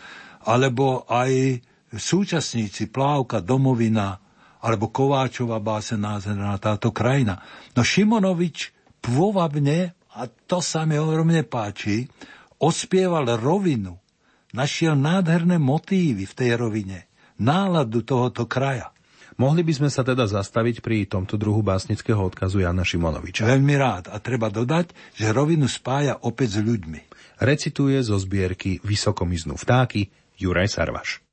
alebo 0.46 1.02
aj 1.10 1.66
súčasníci 1.98 2.88
Plávka, 2.88 3.44
Domovina 3.44 4.20
alebo 4.62 4.88
Kováčova 4.94 5.58
báse 5.58 5.98
nádherná 5.98 6.54
táto 6.62 6.94
krajina. 6.94 7.42
No 7.74 7.82
Šimonovič 7.82 8.70
pôvabne, 9.02 9.98
a 10.14 10.30
to 10.30 10.62
sa 10.62 10.86
mi 10.86 10.94
ohromne 10.96 11.42
páči, 11.42 12.06
ospieval 12.62 13.26
rovinu, 13.42 13.98
našiel 14.54 14.94
nádherné 14.94 15.58
motívy 15.58 16.24
v 16.24 16.36
tej 16.36 16.50
rovine, 16.54 17.10
náladu 17.42 18.06
tohoto 18.06 18.46
kraja. 18.46 18.94
Mohli 19.40 19.64
by 19.64 19.72
sme 19.82 19.90
sa 19.90 20.04
teda 20.04 20.28
zastaviť 20.28 20.84
pri 20.84 21.08
tomto 21.08 21.40
druhu 21.40 21.64
básnického 21.64 22.20
odkazu 22.20 22.62
Jana 22.62 22.84
Šimonoviča. 22.84 23.48
Veľmi 23.48 23.74
rád. 23.80 24.12
A 24.12 24.20
treba 24.20 24.52
dodať, 24.52 24.92
že 25.16 25.32
rovinu 25.32 25.66
spája 25.66 26.20
opäť 26.20 26.60
s 26.60 26.62
ľuďmi. 26.62 27.00
Recituje 27.40 27.98
zo 28.04 28.20
zbierky 28.20 28.78
Vysokomiznú 28.84 29.56
vtáky 29.56 30.12
Juraj 30.36 30.76
Sarvaš. 30.76 31.24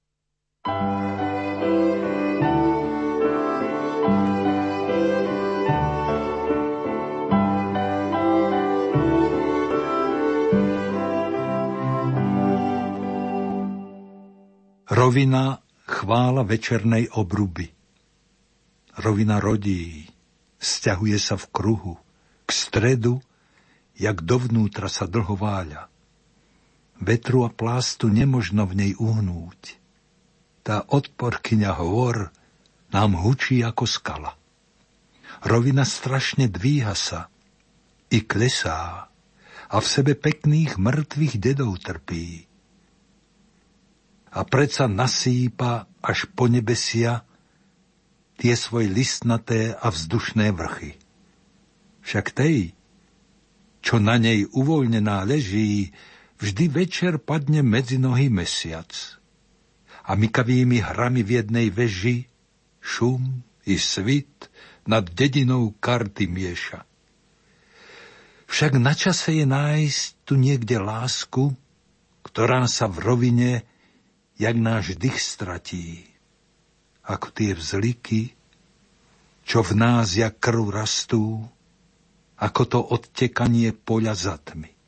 Rovina 14.99 15.63
chvála 15.87 16.43
večernej 16.43 17.07
obruby. 17.15 17.71
Rovina 18.99 19.39
rodí, 19.39 20.03
stiahuje 20.59 21.15
sa 21.15 21.39
v 21.39 21.45
kruhu, 21.55 21.95
k 22.43 22.49
stredu, 22.51 23.23
jak 23.95 24.19
dovnútra 24.19 24.91
sa 24.91 25.07
dlho 25.07 25.39
váľa. 25.39 25.87
Vetru 26.99 27.47
a 27.47 27.49
plástu 27.49 28.11
nemožno 28.11 28.67
v 28.67 28.73
nej 28.75 28.91
uhnúť 28.99 29.78
tá 30.69 30.85
odporkyňa 30.85 31.81
hôr 31.81 32.29
nám 32.93 33.17
hučí 33.17 33.65
ako 33.65 33.89
skala. 33.89 34.37
Rovina 35.41 35.81
strašne 35.81 36.45
dvíha 36.45 36.93
sa 36.93 37.25
i 38.13 38.21
klesá 38.21 39.09
a 39.65 39.75
v 39.81 39.87
sebe 39.89 40.13
pekných 40.13 40.77
mŕtvych 40.77 41.41
dedov 41.41 41.81
trpí. 41.81 42.45
A 44.29 44.45
predsa 44.45 44.85
nasýpa 44.85 45.89
až 46.05 46.29
po 46.37 46.45
nebesia 46.45 47.25
tie 48.37 48.53
svoje 48.53 48.93
listnaté 48.93 49.73
a 49.73 49.89
vzdušné 49.89 50.53
vrchy. 50.53 51.01
Však 52.05 52.29
tej, 52.29 52.77
čo 53.81 53.97
na 53.97 54.21
nej 54.21 54.45
uvoľnená 54.45 55.25
leží, 55.25 55.97
vždy 56.37 56.65
večer 56.69 57.17
padne 57.17 57.65
medzi 57.65 57.97
nohy 57.97 58.29
mesiac– 58.29 58.93
a 60.09 60.17
mykavými 60.17 60.81
hrami 60.81 61.21
v 61.21 61.37
jednej 61.37 61.69
veži 61.69 62.25
šum 62.81 63.45
i 63.69 63.77
svit 63.77 64.49
nad 64.89 65.05
dedinou 65.05 65.69
karty 65.77 66.25
mieša. 66.25 66.81
Však 68.49 68.81
na 68.81 68.97
čase 68.97 69.37
je 69.37 69.45
nájsť 69.45 70.25
tu 70.25 70.33
niekde 70.33 70.81
lásku, 70.81 71.53
ktorá 72.25 72.65
sa 72.65 72.89
v 72.89 72.97
rovine, 73.05 73.51
jak 74.41 74.57
náš 74.57 74.97
dých 74.97 75.21
stratí. 75.21 76.09
Ako 77.05 77.29
tie 77.29 77.53
vzliky, 77.53 78.33
čo 79.45 79.61
v 79.61 79.77
nás 79.77 80.17
jak 80.17 80.41
krv 80.41 80.73
rastú, 80.73 81.45
ako 82.41 82.61
to 82.65 82.79
odtekanie 82.81 83.69
poľa 83.77 84.17
za 84.17 84.35
tmy. 84.41 84.78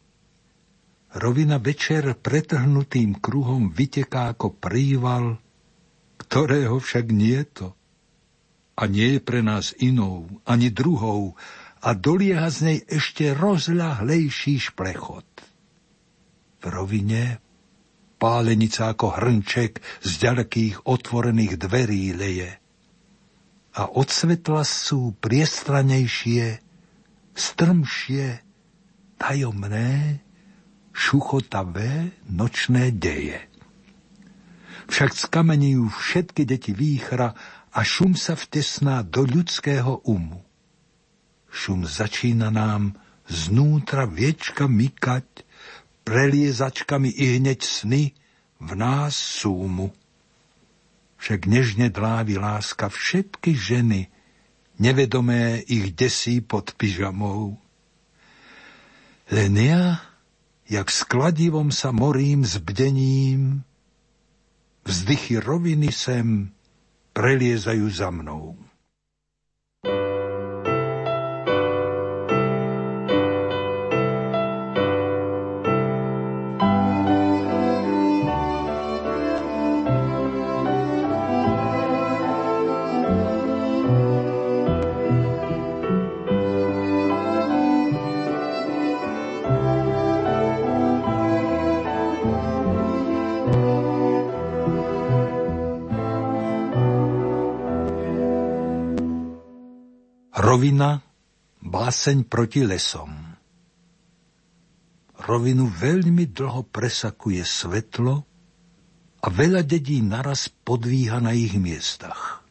Rovina 1.12 1.60
večer 1.60 2.16
pretrhnutým 2.16 3.20
kruhom 3.20 3.76
vyteká 3.76 4.32
ako 4.32 4.56
príval, 4.56 5.44
ktorého 6.16 6.80
však 6.80 7.12
nie 7.12 7.44
to. 7.52 7.76
A 8.80 8.88
nie 8.88 9.20
je 9.20 9.22
pre 9.22 9.44
nás 9.44 9.76
inou, 9.76 10.32
ani 10.48 10.72
druhou, 10.72 11.36
a 11.82 11.98
dolieha 11.98 12.48
z 12.48 12.60
nej 12.62 12.80
ešte 12.86 13.34
rozľahlejší 13.34 14.72
šplechot. 14.72 15.28
V 16.62 16.66
rovine 16.70 17.42
pálenica 18.22 18.94
ako 18.94 19.18
hrnček 19.18 19.82
z 20.06 20.12
ďalekých 20.22 20.86
otvorených 20.86 21.58
dverí 21.58 22.14
leje. 22.14 22.54
A 23.82 23.90
od 23.90 24.08
svetla 24.14 24.62
sú 24.62 25.18
priestranejšie, 25.18 26.62
strmšie, 27.34 28.46
tajomné, 29.18 30.22
šuchotavé 30.92 32.12
nočné 32.28 32.92
deje. 32.92 33.40
Však 34.92 35.12
skamenujú 35.16 35.88
všetky 35.88 36.44
deti 36.44 36.76
výchra 36.76 37.32
a 37.72 37.80
šum 37.80 38.20
sa 38.20 38.36
vtesná 38.36 39.08
do 39.08 39.24
ľudského 39.24 40.04
umu. 40.04 40.44
Šum 41.48 41.88
začína 41.88 42.52
nám 42.52 43.00
znútra 43.28 44.04
viečka 44.04 44.68
mykať, 44.68 45.48
preliezačkami 46.04 47.08
i 47.08 47.40
hneď 47.40 47.60
sny 47.64 48.04
v 48.60 48.70
nás 48.76 49.16
súmu. 49.16 49.96
Však 51.22 51.48
nežne 51.48 51.88
dlávi 51.88 52.36
láska 52.36 52.92
všetky 52.92 53.56
ženy, 53.56 54.12
nevedomé 54.82 55.64
ich 55.70 55.94
desí 55.96 56.42
pod 56.42 56.74
pyžamou. 56.76 57.56
Len 59.32 59.54
ja 59.56 60.11
jak 60.72 60.88
skladivom 60.88 61.68
sa 61.68 61.92
morím 61.92 62.48
s 62.48 62.56
bdením, 62.56 63.68
vzdychy 64.88 65.44
roviny 65.44 65.92
sem 65.92 66.48
preliezajú 67.12 67.92
za 67.92 68.08
mnou. 68.08 68.56
Rovina, 100.42 100.98
báseň 101.62 102.26
proti 102.26 102.66
lesom. 102.66 103.14
Rovinu 105.22 105.70
veľmi 105.70 106.34
dlho 106.34 106.66
presakuje 106.66 107.46
svetlo 107.46 108.26
a 109.22 109.28
veľa 109.30 109.62
dedí 109.62 110.02
naraz 110.02 110.50
podvíha 110.50 111.22
na 111.22 111.38
ich 111.38 111.54
miestach. 111.62 112.42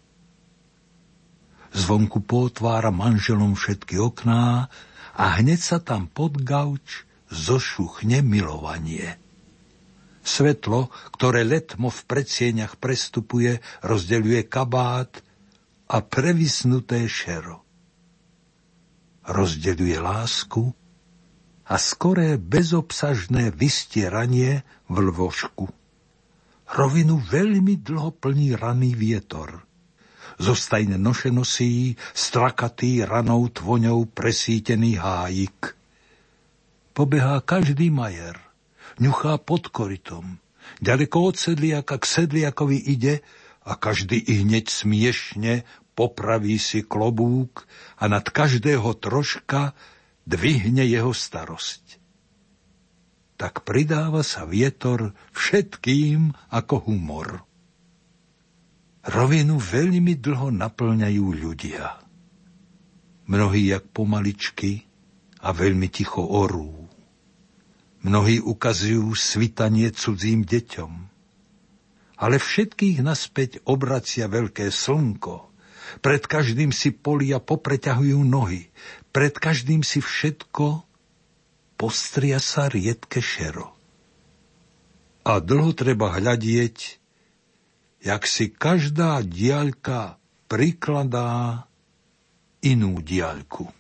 Zvonku 1.74 2.22
potvára 2.22 2.95
manželom 2.95 3.59
všetky 3.59 3.99
okná 3.99 4.70
a 5.18 5.24
hneď 5.43 5.59
sa 5.59 5.82
tam 5.82 6.07
pod 6.07 6.38
gauč 6.47 7.03
zošuchne 7.26 8.22
milovanie. 8.22 9.18
Svetlo, 10.22 10.95
ktoré 11.11 11.43
letmo 11.43 11.91
v 11.91 12.01
predsieňach 12.07 12.78
prestupuje, 12.78 13.59
rozdeľuje 13.82 14.47
kabát 14.47 15.11
a 15.91 15.99
previsnuté 16.07 17.11
šero 17.11 17.66
rozdeľuje 19.27 19.97
lásku 20.01 20.73
a 21.71 21.75
skoré 21.79 22.35
bezobsažné 22.35 23.55
vystieranie 23.55 24.66
v 24.91 24.97
lvožku. 25.11 25.71
Rovinu 26.71 27.18
veľmi 27.18 27.83
dlho 27.83 28.14
plní 28.14 28.55
raný 28.55 28.95
vietor. 28.95 29.66
Zostajne 30.39 30.97
noše 30.97 31.35
nosí 31.35 31.99
strakatý 32.14 33.03
ranou 33.03 33.51
tvoňou 33.51 34.07
presítený 34.09 34.99
hájik. 34.99 35.75
Pobehá 36.95 37.43
každý 37.43 37.91
majer, 37.91 38.39
ňuchá 39.03 39.39
pod 39.43 39.71
korytom, 39.71 40.39
ďaleko 40.79 41.35
od 41.35 41.37
sedliaka 41.39 41.99
k 41.99 42.05
sedliakovi 42.07 42.79
ide 42.79 43.23
a 43.66 43.77
každý 43.77 44.16
i 44.16 44.43
hneď 44.43 44.66
smiešne 44.71 45.66
popraví 46.01 46.57
si 46.57 46.80
klobúk 46.80 47.68
a 48.01 48.09
nad 48.09 48.24
každého 48.24 48.96
troška 48.96 49.76
dvihne 50.24 50.80
jeho 50.80 51.12
starosť. 51.12 52.01
Tak 53.36 53.68
pridáva 53.68 54.24
sa 54.24 54.48
vietor 54.48 55.12
všetkým 55.36 56.32
ako 56.48 56.88
humor. 56.88 57.44
Rovinu 59.05 59.61
veľmi 59.61 60.16
dlho 60.16 60.48
naplňajú 60.48 61.26
ľudia. 61.36 62.01
Mnohí 63.28 63.68
jak 63.68 63.84
pomaličky 63.92 64.88
a 65.44 65.53
veľmi 65.53 65.88
ticho 65.92 66.24
orú. 66.24 66.88
Mnohí 68.01 68.40
ukazujú 68.40 69.12
svitanie 69.12 69.92
cudzím 69.92 70.48
deťom. 70.48 70.92
Ale 72.20 72.36
všetkých 72.40 73.01
naspäť 73.05 73.64
obracia 73.64 74.28
veľké 74.28 74.68
slnko. 74.68 75.49
Pred 75.99 76.30
každým 76.30 76.70
si 76.70 76.95
polia 76.95 77.43
popreťahujú 77.43 78.22
nohy. 78.22 78.70
Pred 79.11 79.34
každým 79.43 79.82
si 79.82 79.99
všetko 79.99 80.86
postria 81.74 82.38
sa 82.38 82.70
riedke 82.70 83.18
šero. 83.18 83.74
A 85.26 85.43
dlho 85.43 85.74
treba 85.74 86.14
hľadieť, 86.14 87.03
jak 88.07 88.22
si 88.24 88.49
každá 88.49 89.20
diaľka 89.26 90.16
prikladá 90.47 91.66
inú 92.62 93.03
diaľku. 93.03 93.80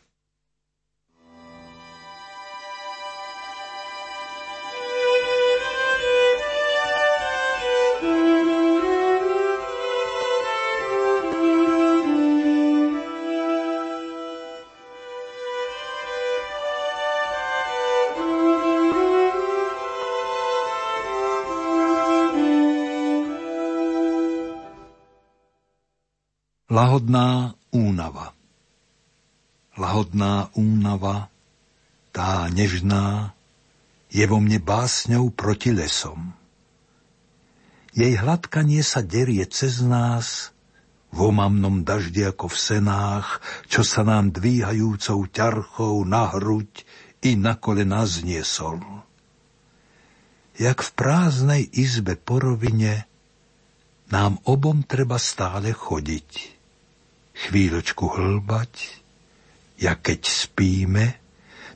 Lahodná 26.80 27.52
únava 27.76 28.32
Lahodná 29.76 30.48
únava, 30.56 31.28
tá 32.08 32.48
nežná, 32.48 33.36
je 34.08 34.24
vo 34.24 34.40
mne 34.40 34.56
básňou 34.64 35.28
proti 35.28 35.76
lesom. 35.76 36.32
Jej 37.92 38.16
hladkanie 38.24 38.80
sa 38.80 39.04
derie 39.04 39.44
cez 39.44 39.84
nás, 39.84 40.56
v 41.12 41.28
omamnom 41.28 41.84
daždi 41.84 42.24
ako 42.24 42.48
v 42.48 42.56
senách, 42.56 43.44
čo 43.68 43.84
sa 43.84 44.00
nám 44.00 44.32
dvíhajúcou 44.32 45.28
ťarchou 45.28 46.00
na 46.08 46.32
hruď 46.32 46.88
i 47.20 47.36
na 47.36 47.60
kolená 47.60 48.08
zniesol. 48.08 48.80
Jak 50.56 50.80
v 50.80 50.90
prázdnej 50.96 51.68
izbe 51.76 52.16
po 52.16 52.40
rovine, 52.40 53.04
nám 54.08 54.40
obom 54.48 54.80
treba 54.80 55.20
stále 55.20 55.76
chodiť 55.76 56.59
chvíľočku 57.34 58.04
hlbať, 58.06 58.72
ja 59.80 59.96
keď 59.96 60.20
spíme, 60.28 61.16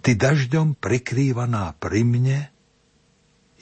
ty 0.04 0.12
dažďom 0.12 0.76
prikrývaná 0.76 1.72
pri 1.80 2.04
mne, 2.04 2.40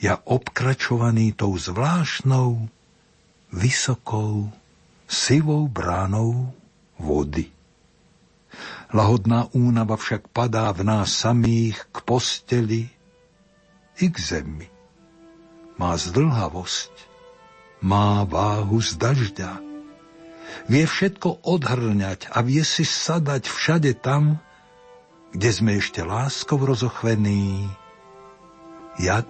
ja 0.03 0.19
obkračovaný 0.19 1.31
tou 1.31 1.55
zvláštnou, 1.55 2.67
vysokou, 3.55 4.51
sivou 5.07 5.71
bránou 5.71 6.51
vody. 6.99 7.47
Lahodná 8.93 9.47
únava 9.55 9.95
však 9.95 10.29
padá 10.29 10.69
v 10.75 10.85
nás 10.85 11.09
samých 11.15 11.79
k 11.89 11.97
posteli 12.03 12.83
i 13.97 14.05
k 14.11 14.17
zemi. 14.19 14.67
Má 15.79 15.97
zdlhavosť, 15.97 16.93
má 17.81 18.21
váhu 18.27 18.77
z 18.83 18.93
dažďa, 18.99 19.72
vie 20.69 20.85
všetko 20.85 21.43
odhrňať 21.43 22.31
a 22.33 22.41
vie 22.45 22.61
si 22.61 22.85
sadať 22.85 23.49
všade 23.49 23.91
tam, 23.99 24.39
kde 25.33 25.49
sme 25.49 25.71
ešte 25.81 26.05
láskov 26.05 26.61
rozochvení, 26.63 27.67
jak 29.01 29.27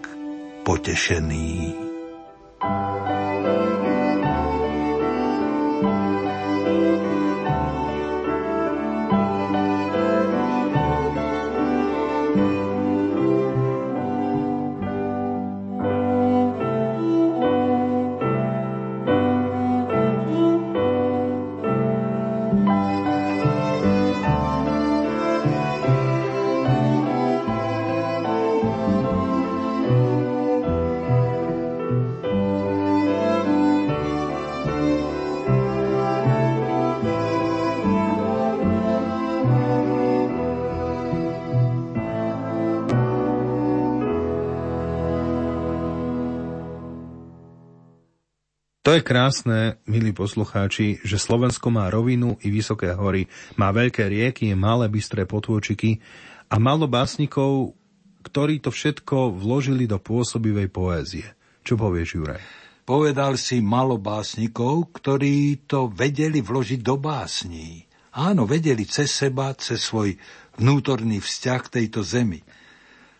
potešení. 0.68 1.76
To 48.84 48.92
je 48.92 49.00
krásne, 49.00 49.80
milí 49.88 50.12
poslucháči, 50.12 51.00
že 51.08 51.16
Slovensko 51.16 51.72
má 51.72 51.88
rovinu 51.88 52.36
i 52.44 52.52
vysoké 52.52 52.92
hory, 52.92 53.32
má 53.56 53.72
veľké 53.72 54.12
rieky, 54.12 54.52
malé 54.60 54.92
bystré 54.92 55.24
potôčiky 55.24 56.04
a 56.52 56.60
málo 56.60 56.92
básnikov, 56.92 57.80
ktorí 58.28 58.60
to 58.60 58.76
všetko 58.76 59.40
vložili 59.40 59.88
do 59.88 60.04
pôsobivej 60.04 60.68
poézie. 60.68 61.32
Čo 61.64 61.80
povieš, 61.80 62.10
Juraj? 62.20 62.44
Povedal 62.84 63.40
si 63.40 63.64
malo 63.64 63.96
básnikov, 63.96 64.92
ktorí 64.92 65.64
to 65.64 65.88
vedeli 65.88 66.44
vložiť 66.44 66.84
do 66.84 67.00
básní. 67.00 67.88
Áno, 68.20 68.44
vedeli 68.44 68.84
cez 68.84 69.16
seba, 69.16 69.56
cez 69.56 69.80
svoj 69.80 70.20
vnútorný 70.60 71.24
vzťah 71.24 71.60
k 71.72 71.74
tejto 71.80 72.04
zemi. 72.04 72.44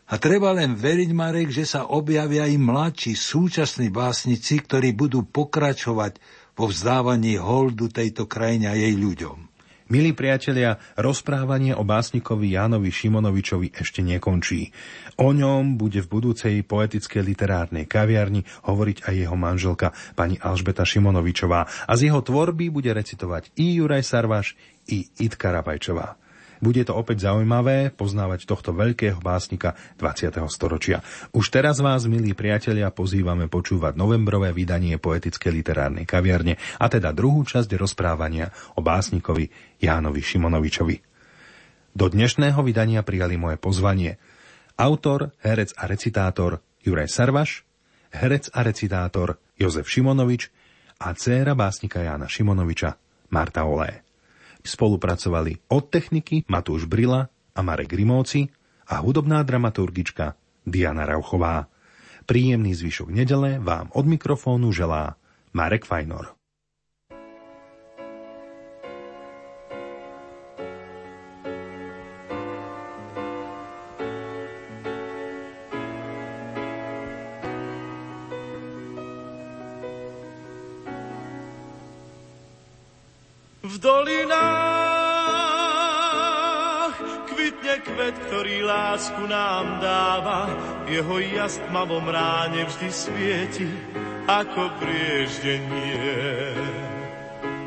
A 0.04 0.20
treba 0.20 0.52
len 0.52 0.76
veriť, 0.76 1.16
Marek, 1.16 1.50
že 1.54 1.64
sa 1.64 1.88
objavia 1.88 2.44
aj 2.44 2.60
mladší, 2.60 3.14
súčasní 3.16 3.88
básnici, 3.88 4.60
ktorí 4.60 4.92
budú 4.92 5.24
pokračovať 5.24 6.20
vo 6.60 6.68
vzdávaní 6.68 7.40
holdu 7.40 7.88
tejto 7.88 8.28
krajine 8.28 8.68
a 8.68 8.76
jej 8.76 8.94
ľuďom. 8.94 9.54
Milí 9.92 10.16
priatelia, 10.16 10.80
rozprávanie 10.96 11.76
o 11.76 11.84
básnikovi 11.84 12.56
Jánovi 12.56 12.88
Šimonovičovi 12.90 13.76
ešte 13.78 14.00
nekončí. 14.00 14.72
O 15.20 15.36
ňom 15.36 15.76
bude 15.76 16.00
v 16.02 16.08
budúcej 16.08 16.56
poetickej 16.64 17.22
literárnej 17.22 17.86
kaviarni 17.86 18.48
hovoriť 18.64 19.06
aj 19.06 19.14
jeho 19.14 19.38
manželka, 19.38 19.92
pani 20.16 20.40
Alžbeta 20.40 20.88
Šimonovičová. 20.88 21.68
A 21.86 21.92
z 22.00 22.10
jeho 22.10 22.24
tvorby 22.24 22.72
bude 22.72 22.90
recitovať 22.96 23.54
i 23.60 23.78
Juraj 23.78 24.08
Sarvaš, 24.08 24.56
i 24.88 25.04
Itka 25.20 25.52
Rapajčová. 25.52 26.23
Bude 26.64 26.88
to 26.88 26.96
opäť 26.96 27.28
zaujímavé 27.28 27.92
poznávať 27.92 28.48
tohto 28.48 28.72
veľkého 28.72 29.20
básnika 29.20 29.76
20. 30.00 30.32
storočia. 30.48 31.04
Už 31.36 31.52
teraz 31.52 31.84
vás, 31.84 32.08
milí 32.08 32.32
priatelia, 32.32 32.88
pozývame 32.88 33.52
počúvať 33.52 34.00
novembrové 34.00 34.56
vydanie 34.56 34.96
poetickej 34.96 35.52
literárnej 35.52 36.08
kaviarne, 36.08 36.56
a 36.80 36.88
teda 36.88 37.12
druhú 37.12 37.44
časť 37.44 37.68
rozprávania 37.76 38.48
o 38.74 38.82
básnikovi 38.82 39.52
Jánovi 39.84 40.24
Šimonovičovi. 40.24 41.04
Do 41.92 42.08
dnešného 42.08 42.64
vydania 42.64 43.04
prijali 43.04 43.36
moje 43.36 43.60
pozvanie 43.60 44.16
autor, 44.80 45.36
herec 45.44 45.76
a 45.76 45.84
recitátor 45.84 46.64
Juraj 46.80 47.12
Sarvaš, 47.12 47.68
herec 48.16 48.48
a 48.56 48.64
recitátor 48.64 49.36
Jozef 49.60 49.92
Šimonovič 49.92 50.48
a 51.04 51.12
dcéra 51.12 51.60
básnika 51.60 52.00
Jána 52.00 52.32
Šimonoviča 52.32 52.96
Marta 53.36 53.68
Olé. 53.68 54.13
Spolupracovali 54.64 55.68
od 55.70 55.84
techniky 55.92 56.48
Matúš 56.48 56.88
Brila 56.88 57.28
a 57.54 57.60
Marek 57.62 57.94
Rimóci 57.94 58.48
a 58.90 59.04
hudobná 59.04 59.44
dramaturgička 59.44 60.40
Diana 60.64 61.04
Rauchová. 61.04 61.68
Príjemný 62.24 62.72
zvyšok 62.72 63.12
nedele 63.12 63.60
vám 63.60 63.92
od 63.92 64.08
mikrofónu 64.08 64.72
želá 64.72 65.20
Marek 65.52 65.84
Fajnor. 65.84 66.43
Jeho 90.94 91.18
jas 91.26 91.58
tmavom 91.58 92.06
ráne 92.06 92.70
vždy 92.70 92.90
svieti 92.94 93.66
ako 94.30 94.70
prieždenie. 94.78 96.54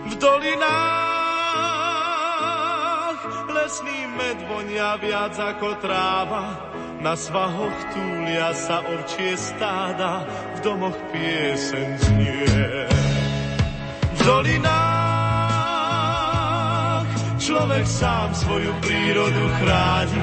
V 0.07 0.15
dolinách 0.15 0.87
lesný 3.51 4.07
med 4.15 4.39
vonia 4.47 4.95
viac 5.03 5.35
ako 5.35 5.75
tráva, 5.83 6.71
na 7.03 7.19
svahoch 7.19 7.75
túlia 7.91 8.55
sa 8.55 8.87
ovčie 8.87 9.35
stáda, 9.35 10.23
v 10.57 10.63
domoch 10.63 10.97
piesen 11.11 11.99
znie. 11.99 12.87
V 14.17 14.21
dolinách 14.23 14.87
človek 17.43 17.85
sám 17.85 18.31
svoju 18.39 18.71
prírodu 18.81 19.45
chráni, 19.59 20.23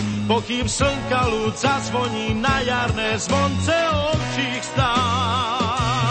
pokým 0.31 0.63
slnka 0.63 1.27
ľud 1.27 1.51
zazvoní 1.59 2.31
na 2.39 2.63
jarné 2.63 3.19
zvonce 3.19 3.75
ovčích 4.15 4.63
stát. 4.63 6.07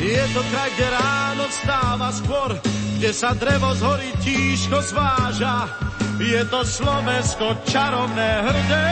Je 0.00 0.24
to 0.32 0.40
kraj, 0.48 0.72
kde 0.72 0.88
ráno 0.88 1.44
vstáva 1.52 2.08
skôr, 2.16 2.56
kde 2.96 3.12
sa 3.12 3.36
drevo 3.36 3.76
z 3.76 3.80
hory 3.84 4.08
tížko 4.24 4.80
zváža. 4.88 5.68
Je 6.16 6.40
to 6.48 6.64
Slovensko 6.64 7.60
čarovné, 7.68 8.40
hrdé, 8.48 8.88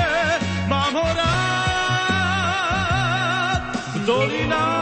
mám 0.69 0.93
ho 0.93 1.09
rád. 1.17 1.33
V 3.97 4.05
dolinách 4.05 4.82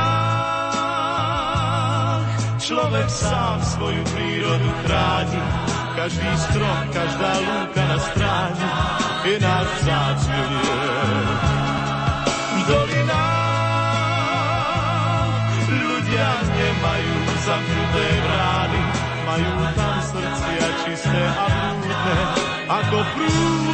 človek 2.71 3.03
sám 3.11 3.59
svoju 3.59 3.99
prírodu 4.15 4.71
chráni, 4.87 5.43
každý 5.91 6.31
strom, 6.39 6.87
každá 6.95 7.31
lúka 7.43 7.83
na 7.83 7.99
stráni 7.99 8.63
je 9.27 9.35
náš 9.43 9.67
vzácný 9.83 10.39
V 12.31 12.63
dolinách 12.71 13.91
ľudia 15.67 16.29
nemajú 16.47 17.15
zamknuté 17.43 18.07
brány, 18.23 18.81
majú 19.27 19.51
tam 19.75 19.95
srdcia 20.07 20.67
čisté 20.87 21.23
a 21.27 21.45
blúdne, 21.51 22.23
ako 22.71 22.97
prúd 23.19 23.70